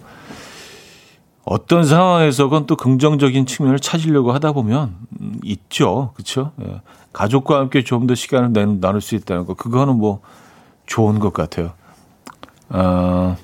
어떤 1.43 1.85
상황에서건 1.85 2.65
또 2.65 2.75
긍정적인 2.75 3.45
측면을 3.45 3.79
찾으려고 3.79 4.33
하다 4.33 4.51
보면 4.51 4.95
음, 5.21 5.39
있죠, 5.43 6.11
그렇죠? 6.13 6.51
예. 6.61 6.81
가족과 7.13 7.59
함께 7.59 7.83
좀 7.83 8.05
더 8.05 8.15
시간을 8.15 8.79
나눌 8.79 9.01
수 9.01 9.15
있다는 9.15 9.45
거 9.45 9.53
그거는 9.53 9.97
뭐 9.97 10.21
좋은 10.85 11.19
것 11.19 11.33
같아요. 11.33 11.71
어, 12.69 13.37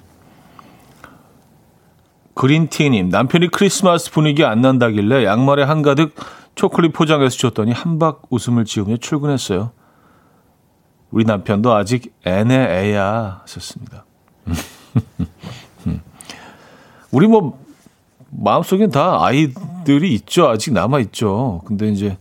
그린티님 2.33 3.09
남편이 3.09 3.49
크리스마스 3.49 4.11
분위기 4.11 4.43
안 4.43 4.61
난다길래 4.61 5.23
양말에 5.25 5.63
한가득 5.63 6.15
초콜릿 6.55 6.93
포장해서 6.93 7.37
줬더니 7.37 7.71
한박 7.71 8.23
웃음을 8.29 8.65
지으며 8.65 8.97
출근했어요. 8.97 9.71
우리 11.13 11.25
남편도 11.25 11.71
아직 11.71 12.11
애네 12.25 12.55
애야 12.55 13.41
하셨습니다. 13.43 14.03
우리 17.11 17.27
뭐 17.27 17.59
마음속엔 18.31 18.89
다 18.89 19.23
아이들이 19.23 20.11
있죠. 20.15 20.49
아직 20.49 20.73
남아 20.73 20.99
있죠. 21.01 21.61
근데 21.65 21.87
이제 21.89 22.17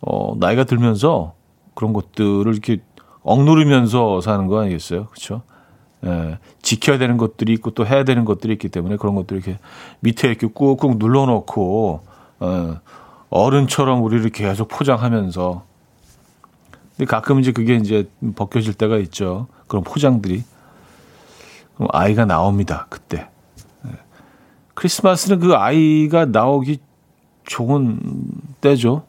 어 0.00 0.36
나이가 0.38 0.62
들면서 0.62 1.34
그런 1.74 1.92
것들을 1.92 2.46
이렇게 2.52 2.80
억누르면서 3.22 4.20
사는 4.20 4.46
거 4.46 4.60
아니겠어요? 4.60 5.06
그렇죠? 5.06 5.42
예, 6.06 6.38
지켜야 6.62 6.96
되는 6.96 7.16
것들이 7.16 7.52
있고 7.54 7.72
또 7.72 7.84
해야 7.84 8.04
되는 8.04 8.24
것들이 8.24 8.52
있기 8.52 8.68
때문에 8.68 8.98
그런 8.98 9.16
것들 9.16 9.36
이렇게 9.36 9.58
밑에 9.98 10.28
이렇게 10.28 10.46
꾹꾹 10.46 10.94
눌러놓고 10.98 12.02
어, 12.38 12.80
어른처럼 13.30 14.04
우리를 14.04 14.30
계속 14.30 14.68
포장하면서 14.68 15.67
근데 16.98 17.08
가끔 17.08 17.38
이제 17.38 17.52
그게 17.52 17.76
이제 17.76 18.10
벗겨질 18.34 18.74
때가 18.74 18.98
있죠. 18.98 19.46
그런 19.68 19.84
포장들이. 19.84 20.42
그럼 21.76 21.88
아이가 21.92 22.24
나옵니다. 22.24 22.86
그때. 22.90 23.28
네. 23.82 23.92
크리스마스는 24.74 25.38
그 25.38 25.54
아이가 25.54 26.24
나오기 26.24 26.80
좋은 27.46 28.00
때죠. 28.60 29.04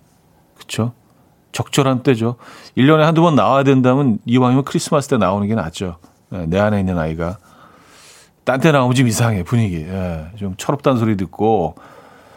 그쵸? 0.55 0.93
적절한 1.51 2.03
때죠. 2.03 2.35
1년에 2.77 2.99
한두 2.99 3.21
번 3.21 3.33
나와야 3.33 3.63
된다면 3.63 4.19
이왕이면 4.27 4.65
크리스마스 4.65 5.07
때 5.07 5.17
나오는 5.17 5.47
게 5.47 5.55
낫죠. 5.55 5.97
네, 6.29 6.45
내 6.45 6.59
안에 6.59 6.79
있는 6.79 6.99
아이가. 6.99 7.39
딴 8.43 8.59
때 8.61 8.71
나오면 8.71 8.93
좀 8.93 9.07
이상해, 9.07 9.43
분위기. 9.43 9.77
예, 9.77 10.27
좀 10.37 10.55
철없다는 10.57 10.99
소리 10.99 11.17
듣고, 11.17 11.75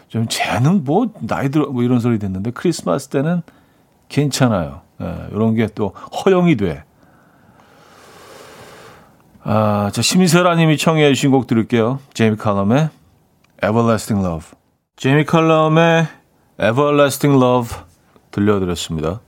좀 0.09 0.27
쟤는 0.27 0.83
뭐, 0.83 1.07
나이 1.21 1.49
들어, 1.49 1.67
뭐 1.67 1.83
이런 1.83 1.99
소리 1.99 2.19
듣는데, 2.19 2.51
크리스마스 2.51 3.09
때는 3.09 3.41
괜찮아요. 4.09 4.82
예, 5.01 5.27
이런 5.31 5.55
게 5.55 5.67
또 5.73 5.89
허용이 6.25 6.55
돼. 6.55 6.83
아, 9.43 9.89
자, 9.91 10.01
심세라님이 10.01 10.77
청해 10.77 11.13
주신 11.13 11.31
곡 11.31 11.47
들을게요. 11.47 11.99
제이미 12.13 12.37
칼럼의 12.37 12.89
Everlasting 13.61 14.25
Love. 14.25 14.51
제이미 14.95 15.25
칼럼의 15.25 16.07
Everlasting 16.61 17.43
Love 17.43 17.77
들려드렸습니다. 18.31 19.19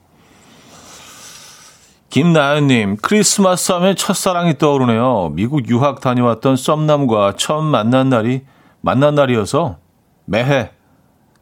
김나연님, 2.10 2.96
크리스마스 3.02 3.74
하면 3.74 3.98
첫사랑이 3.98 4.58
떠오르네요. 4.58 5.32
미국 5.34 5.68
유학 5.68 6.00
다녀왔던 6.00 6.56
썸남과 6.56 7.34
처음 7.36 7.66
만난 7.66 8.08
날이, 8.08 8.46
만난 8.80 9.16
날이어서 9.16 9.80
매해 10.24 10.72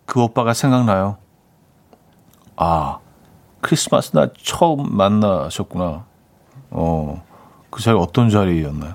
그 0.08 0.20
오빠가 0.22 0.54
생각나요. 0.56 1.18
아, 2.56 2.98
크리스마스 3.64 4.12
날 4.12 4.32
처음 4.44 4.96
만나셨구나. 4.96 6.06
어, 6.70 7.26
그 7.70 7.82
자리 7.82 7.98
어떤 7.98 8.30
자리였나요? 8.30 8.94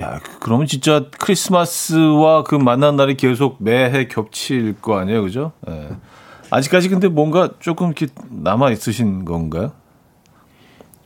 야, 0.00 0.20
그러면 0.38 0.66
진짜 0.66 1.06
크리스마스와 1.18 2.44
그 2.44 2.54
만난 2.54 2.94
날이 2.96 3.16
계속 3.16 3.56
매해 3.58 4.06
겹칠 4.06 4.80
거 4.80 4.96
아니에요, 4.98 5.22
그죠? 5.22 5.52
예. 5.68 5.90
아직까지 6.50 6.88
근데 6.88 7.08
뭔가 7.08 7.50
조금 7.58 7.88
이렇게 7.88 8.06
남아 8.30 8.70
있으신 8.70 9.24
건가요? 9.24 9.72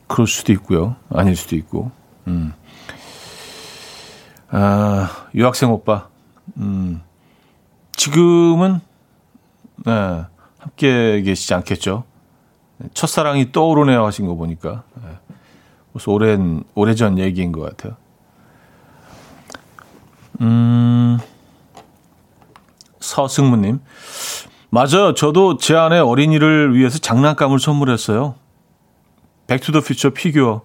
그럴 0.07 0.27
수도 0.27 0.53
있고요. 0.53 0.95
아닐 1.09 1.35
수도 1.35 1.55
있고. 1.55 1.91
음. 2.27 2.53
아, 4.49 5.27
유학생 5.33 5.71
오빠. 5.71 6.07
음. 6.57 7.01
지금은 7.95 8.79
네, 9.85 10.25
함께 10.59 11.21
계시지 11.23 11.53
않겠죠. 11.55 12.03
첫사랑이 12.93 13.51
떠오르네요 13.51 14.05
하신 14.05 14.27
거 14.27 14.35
보니까. 14.35 14.83
네. 14.95 15.17
벌써 15.93 16.11
오랜, 16.11 16.63
오래전 16.75 17.19
얘기인 17.19 17.51
것 17.51 17.61
같아요. 17.61 17.95
음, 20.41 21.17
서승무님. 22.99 23.79
맞아요. 24.69 25.13
저도 25.13 25.57
제 25.57 25.75
안의 25.75 25.99
어린이를 25.99 26.75
위해서 26.75 26.97
장난감을 26.97 27.59
선물했어요. 27.59 28.35
Back 29.47 29.63
to 29.63 29.72
the 29.72 29.84
Future 29.84 30.09
피규어. 30.09 30.63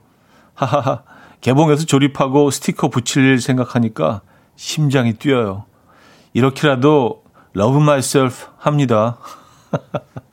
하하하. 0.54 1.02
개봉해서 1.40 1.84
조립하고 1.86 2.50
스티커 2.50 2.88
붙일 2.88 3.24
일 3.24 3.40
생각하니까 3.40 4.22
심장이 4.56 5.12
뛰어요. 5.14 5.64
이렇게라도 6.32 7.22
love 7.52 7.78
myself 7.78 8.34
합니다. 8.58 9.18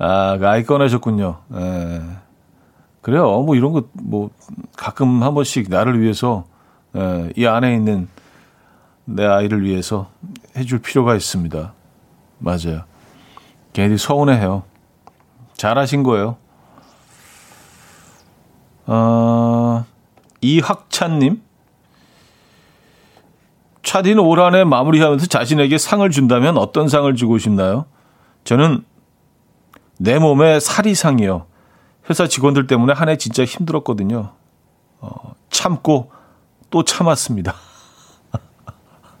아, 0.00 0.36
그 0.38 0.48
아이 0.48 0.64
꺼내셨군요. 0.64 1.38
예. 1.54 2.00
그래요. 3.02 3.42
뭐 3.42 3.54
이런 3.54 3.72
거 3.72 3.84
뭐 3.94 4.30
가끔 4.76 5.22
한 5.22 5.34
번씩 5.34 5.68
나를 5.70 6.00
위해서 6.00 6.44
예, 6.96 7.30
이 7.36 7.46
안에 7.46 7.74
있는 7.74 8.08
내 9.04 9.24
아이를 9.24 9.62
위해서 9.62 10.10
해줄 10.56 10.80
필요가 10.80 11.14
있습니다. 11.14 11.72
맞아요. 12.38 12.82
걔들이 13.72 13.98
서운해해요. 13.98 14.62
잘하신 15.56 16.02
거예요. 16.02 16.36
어, 18.86 19.84
이학찬님. 20.40 21.42
차디는 23.82 24.18
올 24.22 24.40
한해 24.40 24.64
마무리하면서 24.64 25.26
자신에게 25.26 25.78
상을 25.78 26.08
준다면 26.10 26.56
어떤 26.58 26.88
상을 26.88 27.12
주고 27.14 27.38
싶나요? 27.38 27.86
저는 28.44 28.84
내 30.02 30.18
몸에 30.18 30.60
살이 30.60 30.94
상이요. 30.94 31.44
회사 32.08 32.26
직원들 32.26 32.66
때문에 32.66 32.94
한 32.94 33.10
해 33.10 33.18
진짜 33.18 33.44
힘들었거든요. 33.44 34.32
어, 35.00 35.34
참고 35.50 36.10
또 36.70 36.84
참았습니다. 36.84 37.54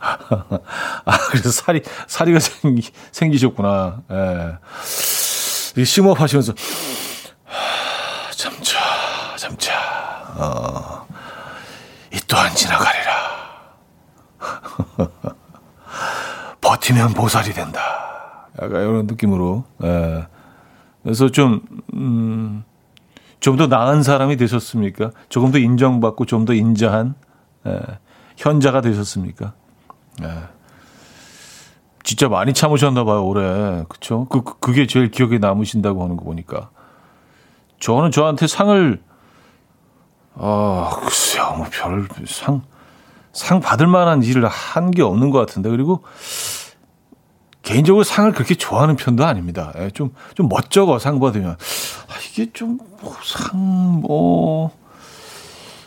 아, 0.00 1.18
그래서 1.30 1.50
살이, 1.50 1.82
살이가 2.06 2.38
생기, 2.40 2.90
생기셨구나. 3.12 4.02
예. 4.10 5.84
심호흡 5.84 6.18
하시면서, 6.18 6.54
참자, 8.34 8.78
참자, 9.36 9.72
어, 10.36 11.06
이 12.14 12.18
또한 12.26 12.54
지나가리라. 12.54 13.12
버티면 16.62 17.12
보살이 17.12 17.52
된다. 17.52 18.48
약간 18.62 18.80
이런 18.80 19.06
느낌으로. 19.06 19.64
예. 19.84 20.26
그래서 21.02 21.30
좀, 21.30 21.60
음, 21.94 22.64
좀 23.40 23.56
더 23.56 23.66
나은 23.66 24.02
사람이 24.02 24.36
되셨습니까? 24.36 25.10
조금 25.28 25.50
더 25.50 25.58
인정받고 25.58 26.26
좀 26.26 26.44
더 26.44 26.52
인자한, 26.52 27.14
예, 27.66 27.80
현자가 28.36 28.80
되셨습니까? 28.82 29.54
예. 30.22 30.28
진짜 32.02 32.28
많이 32.28 32.52
참으셨나 32.52 33.04
봐요, 33.04 33.24
올해. 33.24 33.84
그쵸? 33.88 34.26
그, 34.30 34.42
그, 34.42 34.58
그게 34.58 34.86
제일 34.86 35.10
기억에 35.10 35.38
남으신다고 35.38 36.02
하는 36.02 36.16
거 36.16 36.24
보니까. 36.24 36.70
저는 37.78 38.10
저한테 38.10 38.46
상을, 38.46 39.00
아, 40.34 40.90
글쎄요, 41.02 41.54
뭐 41.56 41.66
별, 41.70 42.08
상, 42.26 42.62
상 43.32 43.60
받을 43.60 43.86
만한 43.86 44.22
일을 44.22 44.46
한 44.48 44.90
게 44.90 45.02
없는 45.02 45.30
것 45.30 45.38
같은데. 45.38 45.70
그리고 45.70 46.02
개인적으로 47.70 48.02
상을 48.02 48.32
그렇게 48.32 48.56
좋아하는 48.56 48.96
편도 48.96 49.24
아닙니다. 49.24 49.72
예, 49.78 49.90
좀, 49.90 50.12
좀 50.34 50.48
멋쩍어, 50.48 50.98
상 50.98 51.20
받으면. 51.20 51.52
아, 51.52 52.14
이게 52.28 52.50
좀, 52.52 52.78
뭐, 53.00 53.14
상, 53.22 54.00
뭐, 54.00 54.72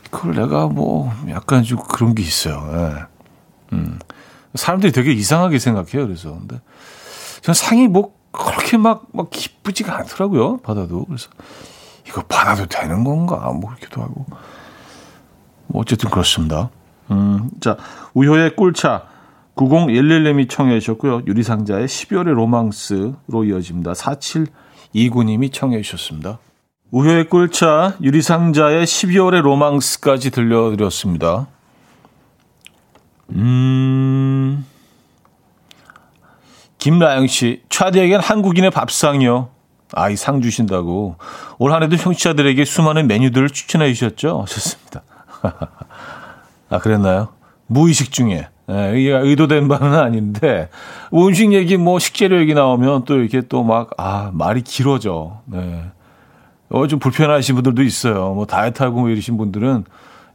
그걸 0.10 0.34
내가 0.36 0.68
뭐, 0.68 1.12
약간 1.30 1.64
좀 1.64 1.80
그런 1.80 2.16
게 2.16 2.24
있어요. 2.24 2.70
예. 2.72 3.76
음. 3.76 4.00
사람들이 4.56 4.94
되게 4.94 5.12
이상하게 5.12 5.60
생각해요. 5.60 6.08
그래서. 6.08 6.32
근데 6.40 6.62
전 7.42 7.54
상이 7.54 7.90
뭐, 7.90 8.14
그렇게 8.32 8.78
막, 8.78 9.08
막 9.12 9.30
기쁘지가 9.30 9.94
않더라고요. 9.98 10.58
받아도. 10.60 11.04
그래서 11.04 11.30
이거 12.08 12.22
받아도 12.22 12.66
되는 12.66 13.04
건가? 13.04 13.52
뭐, 13.52 13.72
그렇기도 13.72 14.02
하고. 14.02 14.26
뭐, 15.68 15.82
어쨌든 15.82 16.10
그렇습니다. 16.10 16.70
음, 17.12 17.50
자, 17.60 17.76
우효의 18.14 18.56
꿀차 18.56 19.13
9011님이 19.56 20.50
청해 20.50 20.80
주셨고요. 20.80 21.24
유리상자의 21.28 21.88
12월의 21.88 22.34
로망스로 22.34 23.44
이어집니다. 23.46 23.94
4729님이 23.94 25.52
청해 25.54 25.82
주셨습니다. 25.82 26.40
우효의 26.92 27.30
꿀차 27.30 27.98
유리상자의 28.02 28.86
12월의 28.86 29.42
로망스까지 29.42 30.32
들려드렸습니다. 30.32 31.48
음, 33.32 34.66
김라영 36.78 37.28
씨, 37.28 37.64
차디에겐 37.70 38.20
한국인의 38.20 38.70
밥상이요. 38.72 39.50
아, 39.96 40.10
이 40.10 40.16
상 40.16 40.42
주신다고. 40.42 41.18
올 41.60 41.72
한해도 41.72 41.96
형취자들에게 41.96 42.66
수많은 42.66 43.08
메뉴들을 43.08 43.50
추천해 43.50 43.94
주셨죠? 43.94 44.46
좋습니다. 44.48 45.02
아, 46.70 46.80
그랬나요? 46.80 47.30
무의식 47.68 48.12
중에. 48.12 48.48
예, 48.70 48.94
이게 49.00 49.12
의도된 49.12 49.68
바는 49.68 49.94
아닌데, 49.94 50.70
음식 51.14 51.52
얘기, 51.54 51.76
뭐, 51.78 52.00
식재료 52.00 52.40
얘기 52.40 52.54
나오면 52.54 53.04
또 53.06 53.18
이렇게 53.20 53.42
또 53.42 53.64
막, 53.64 53.92
아, 53.98 54.32
말이 54.34 54.62
길어져. 54.62 55.42
네. 55.46 55.84
어, 56.70 56.88
좀 56.88 56.98
불편하신 57.00 57.56
분들도 57.56 57.84
있어요. 57.84 58.34
뭐, 58.34 58.46
다이어트하고 58.46 59.02
뭐 59.02 59.10
이러신 59.10 59.38
분들은, 59.38 59.84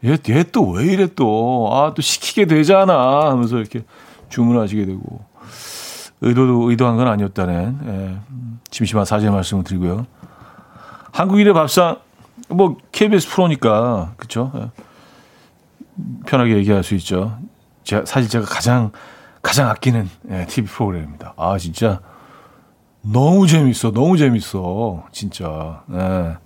얘, 0.04 0.16
얘 0.28 0.42
또 0.44 0.62
왜 0.70 0.84
이래 0.84 1.08
또, 1.16 1.70
아, 1.72 1.94
또 1.94 2.02
시키게 2.02 2.44
되잖아. 2.46 3.30
하면서 3.30 3.58
이렇게 3.58 3.82
주문하시게 4.28 4.84
되고. 4.84 5.20
의도도, 6.20 6.70
의도한 6.70 6.96
건 6.96 7.08
아니었다는, 7.08 7.78
예, 7.86 8.18
심심한 8.70 9.04
사죄 9.06 9.30
말씀을 9.30 9.64
드리고요. 9.64 10.06
한국인의 11.12 11.54
밥상, 11.54 11.96
뭐, 12.50 12.76
KBS 12.92 13.28
프로니까? 13.30 14.12
예. 14.56 14.70
편하게 16.26 16.56
얘기할 16.58 16.82
수 16.84 16.94
있죠. 16.96 17.38
제가, 17.88 18.04
사실 18.04 18.28
제가 18.28 18.44
가장, 18.44 18.92
가장 19.42 19.70
아끼는 19.70 20.10
예, 20.30 20.44
TV 20.46 20.68
프로그램입니다. 20.70 21.32
아, 21.38 21.56
진짜. 21.56 22.00
너무 23.00 23.46
재밌어. 23.46 23.92
너무 23.92 24.18
재밌어. 24.18 25.04
진짜. 25.10 25.82
예. 25.94 26.36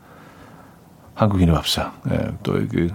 한국인의 1.14 1.52
밥상. 1.52 1.92
예, 2.12 2.30
또, 2.44 2.52
그, 2.70 2.90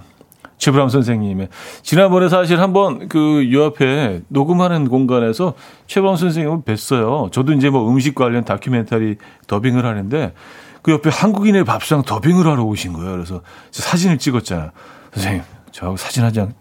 최브람 0.60 0.88
선생님의. 0.88 1.50
지난번에 1.84 2.30
사실 2.30 2.62
한번 2.62 3.10
그 3.10 3.52
요 3.52 3.66
앞에 3.66 4.22
녹음하는 4.30 4.88
공간에서 4.88 5.54
최브람 5.88 6.16
선생님을 6.16 6.62
뵀어요. 6.62 7.30
저도 7.34 7.52
이제 7.52 7.70
뭐 7.70 7.90
음식 7.92 8.16
관련 8.16 8.46
다큐멘터리 8.46 9.18
더빙을 9.48 9.86
하는데 9.86 10.34
그 10.82 10.94
옆에 10.94 11.10
한국인의 11.10 11.66
밥상 11.66 12.02
더빙을 12.02 12.48
하러 12.48 12.64
오신 12.64 12.94
거예요. 12.94 13.12
그래서 13.12 13.42
사진을 13.72 14.18
찍었잖아요. 14.18 14.72
선생님, 15.14 15.44
저하고 15.72 15.98
사진 15.98 16.24
한 16.24 16.32
장 16.34 16.54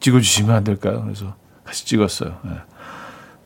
찍어주시면 0.00 0.54
안 0.54 0.64
될까요? 0.64 1.02
그래서 1.04 1.34
같이 1.64 1.86
찍었어요. 1.86 2.38
예. 2.46 2.50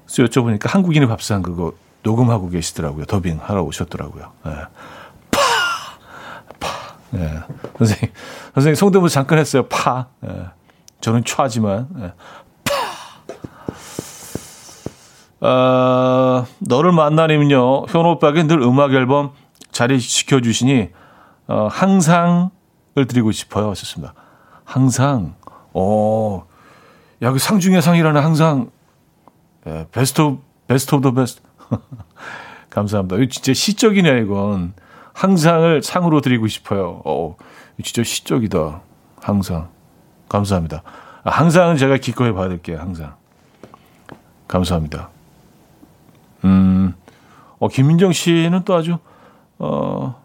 그래서 0.07 0.22
여쭤보니까 0.30 0.68
한국인의 0.68 1.09
밥상 1.09 1.42
그거 1.42 1.72
녹음하고 2.02 2.48
계시더라고요. 2.50 3.07
더빙 3.07 3.40
하러 3.42 3.62
오셨더라고요. 3.62 4.32
예. 4.46 4.50
파! 5.30 5.40
파! 6.61 6.68
예. 7.14 7.42
선생님, 7.78 8.14
선생님 8.55 8.74
성대모 8.76 9.09
잠깐 9.09 9.38
했어요. 9.38 9.66
파! 9.66 10.07
예. 10.24 10.46
저는 11.00 11.24
차지만, 11.24 11.88
예. 11.98 12.12
파! 12.62 12.74
어, 15.46 16.46
너를 16.61 16.92
만나려면요. 16.92 17.86
현호 17.88 18.12
오빠에게 18.12 18.44
늘 18.44 18.62
음악 18.62 18.92
앨범 18.94 19.32
자리 19.72 19.98
시켜주시니, 19.98 20.90
어, 21.48 21.68
항상을 21.70 22.50
드리고 23.09 23.32
싶어요. 23.32 23.70
하셨습니다. 23.70 24.14
항상, 24.64 25.34
어, 25.75 26.47
야, 27.22 27.31
그 27.33 27.39
상 27.39 27.59
중의 27.61 27.83
상이라는 27.83 28.22
항상, 28.22 28.70
예, 29.66 29.87
best 29.93 30.20
of, 30.20 30.43
best 30.66 30.95
of 30.95 31.03
the 31.03 31.12
best. 31.12 31.43
감사합니다. 32.70 33.16
이거 33.16 33.27
진짜 33.31 33.53
시적이네, 33.53 34.20
이건. 34.20 34.72
항상을 35.12 35.83
상으로 35.83 36.20
드리고 36.20 36.49
싶어요. 36.49 37.03
어, 37.05 37.37
진짜 37.83 38.03
시적이다. 38.03 38.81
항상. 39.20 39.68
감사합니다. 40.29 40.83
항상 41.25 41.77
제가 41.77 41.97
기꺼이 41.99 42.33
받을게요. 42.33 42.79
항상. 42.79 43.14
감사합니다. 44.49 45.09
음, 46.45 46.95
어, 47.59 47.68
김민정 47.68 48.12
씨는 48.12 48.62
또 48.64 48.75
아주, 48.75 48.99
어, 49.59 50.20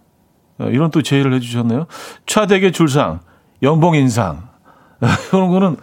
이런 0.60 0.92
또 0.92 1.02
제의를 1.02 1.34
해주셨네요. 1.34 1.86
차대계 2.26 2.72
줄상, 2.72 3.22
연봉 3.64 3.96
인상. 3.96 4.49
이런 5.32 5.50
거는, 5.50 5.78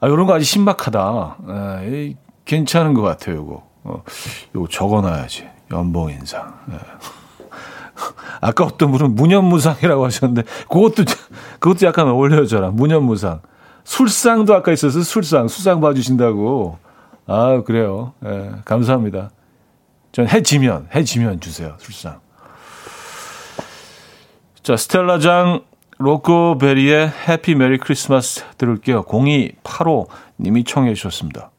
아, 0.00 0.06
이런 0.06 0.26
거 0.26 0.34
아주 0.34 0.44
신박하다. 0.44 1.36
에, 1.82 2.14
괜찮은 2.44 2.94
것 2.94 3.02
같아요, 3.02 3.42
이거. 3.42 3.68
어, 3.84 4.02
이거 4.54 4.66
적어놔야지. 4.68 5.48
연봉 5.70 6.10
인상. 6.10 6.58
에. 6.72 6.76
아까 8.40 8.64
어떤 8.64 8.90
분은 8.92 9.14
무념무상이라고 9.14 10.04
하셨는데, 10.04 10.42
그것도, 10.68 11.04
그것도 11.60 11.86
약간 11.86 12.08
어울려져라. 12.08 12.70
무념무상. 12.70 13.40
술상도 13.84 14.54
아까 14.54 14.72
있어서 14.72 15.02
술상, 15.02 15.48
수상 15.48 15.80
봐주신다고. 15.80 16.78
아, 17.26 17.62
그래요. 17.64 18.14
예, 18.24 18.52
감사합니다. 18.64 19.30
전 20.12 20.28
해지면, 20.28 20.88
해지면 20.94 21.40
주세요. 21.40 21.76
술상. 21.78 22.20
자, 24.62 24.76
스텔라장 24.76 25.62
로코베리의 26.00 27.12
해피 27.28 27.54
메리 27.54 27.76
크리스마스 27.76 28.42
들을게요. 28.56 29.04
0285 29.06 30.08
님이 30.40 30.64
청해 30.64 30.94
주셨습니다. 30.94 31.50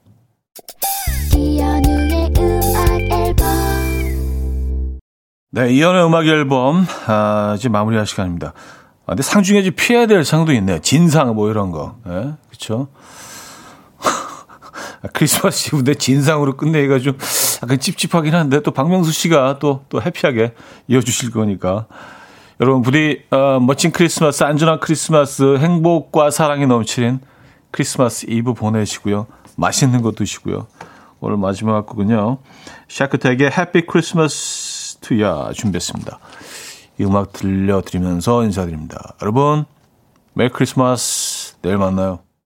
네, 5.52 5.72
이연의 5.72 6.06
음악 6.06 6.26
앨범 6.26 6.88
아, 7.06 7.54
이제 7.56 7.70
마무리할 7.70 8.08
시간입니다. 8.08 8.54
아, 9.06 9.10
근데 9.10 9.22
상 9.22 9.44
중에 9.44 9.60
이제 9.60 9.70
피해야 9.70 10.08
될 10.08 10.26
상도 10.26 10.54
있네요. 10.54 10.80
진상 10.80 11.36
뭐 11.36 11.52
이런 11.52 11.70
거. 11.70 11.98
예? 12.08 12.34
그렇죠? 12.48 12.88
크리스마스 15.14 15.68
이브인데 15.68 15.96
진상으로 15.96 16.58
끝내기가 16.58 16.98
좀 16.98 17.16
약간 17.62 17.80
찝찝하긴 17.80 18.34
한데 18.34 18.62
또 18.62 18.72
박명수 18.72 19.12
씨가 19.12 19.60
또, 19.60 19.86
또 19.90 20.02
해피하게 20.02 20.56
이어주실 20.88 21.30
거니까. 21.30 21.86
여러분, 22.62 22.84
부디, 22.84 23.24
어, 23.32 23.60
멋진 23.60 23.92
크리스마스, 23.92 24.44
안전한 24.44 24.80
크리스마스, 24.80 25.58
행복과 25.58 26.30
사랑이 26.30 26.68
넘치는 26.68 27.20
크리스마스 27.72 28.28
이브 28.30 28.54
보내시고요. 28.54 29.26
맛있는 29.58 30.04
거 30.04 30.12
드시고요. 30.12 30.68
오늘 31.22 31.38
마지막 31.38 31.88
곡은요. 31.88 32.38
샤크택의 32.88 33.50
Happy 33.58 33.88
Christmas 33.88 34.98
to 35.00 35.25
Ya 35.25 35.50
준비했습니다. 35.54 36.20
이 37.00 37.04
음악 37.04 37.34
들려드리면서 37.34 38.44
인사드립니다. 38.44 39.16
여러분, 39.24 39.66
Merry 40.34 40.50
Christmas. 40.50 41.56
내일 41.64 41.80
만나요. 41.80 42.20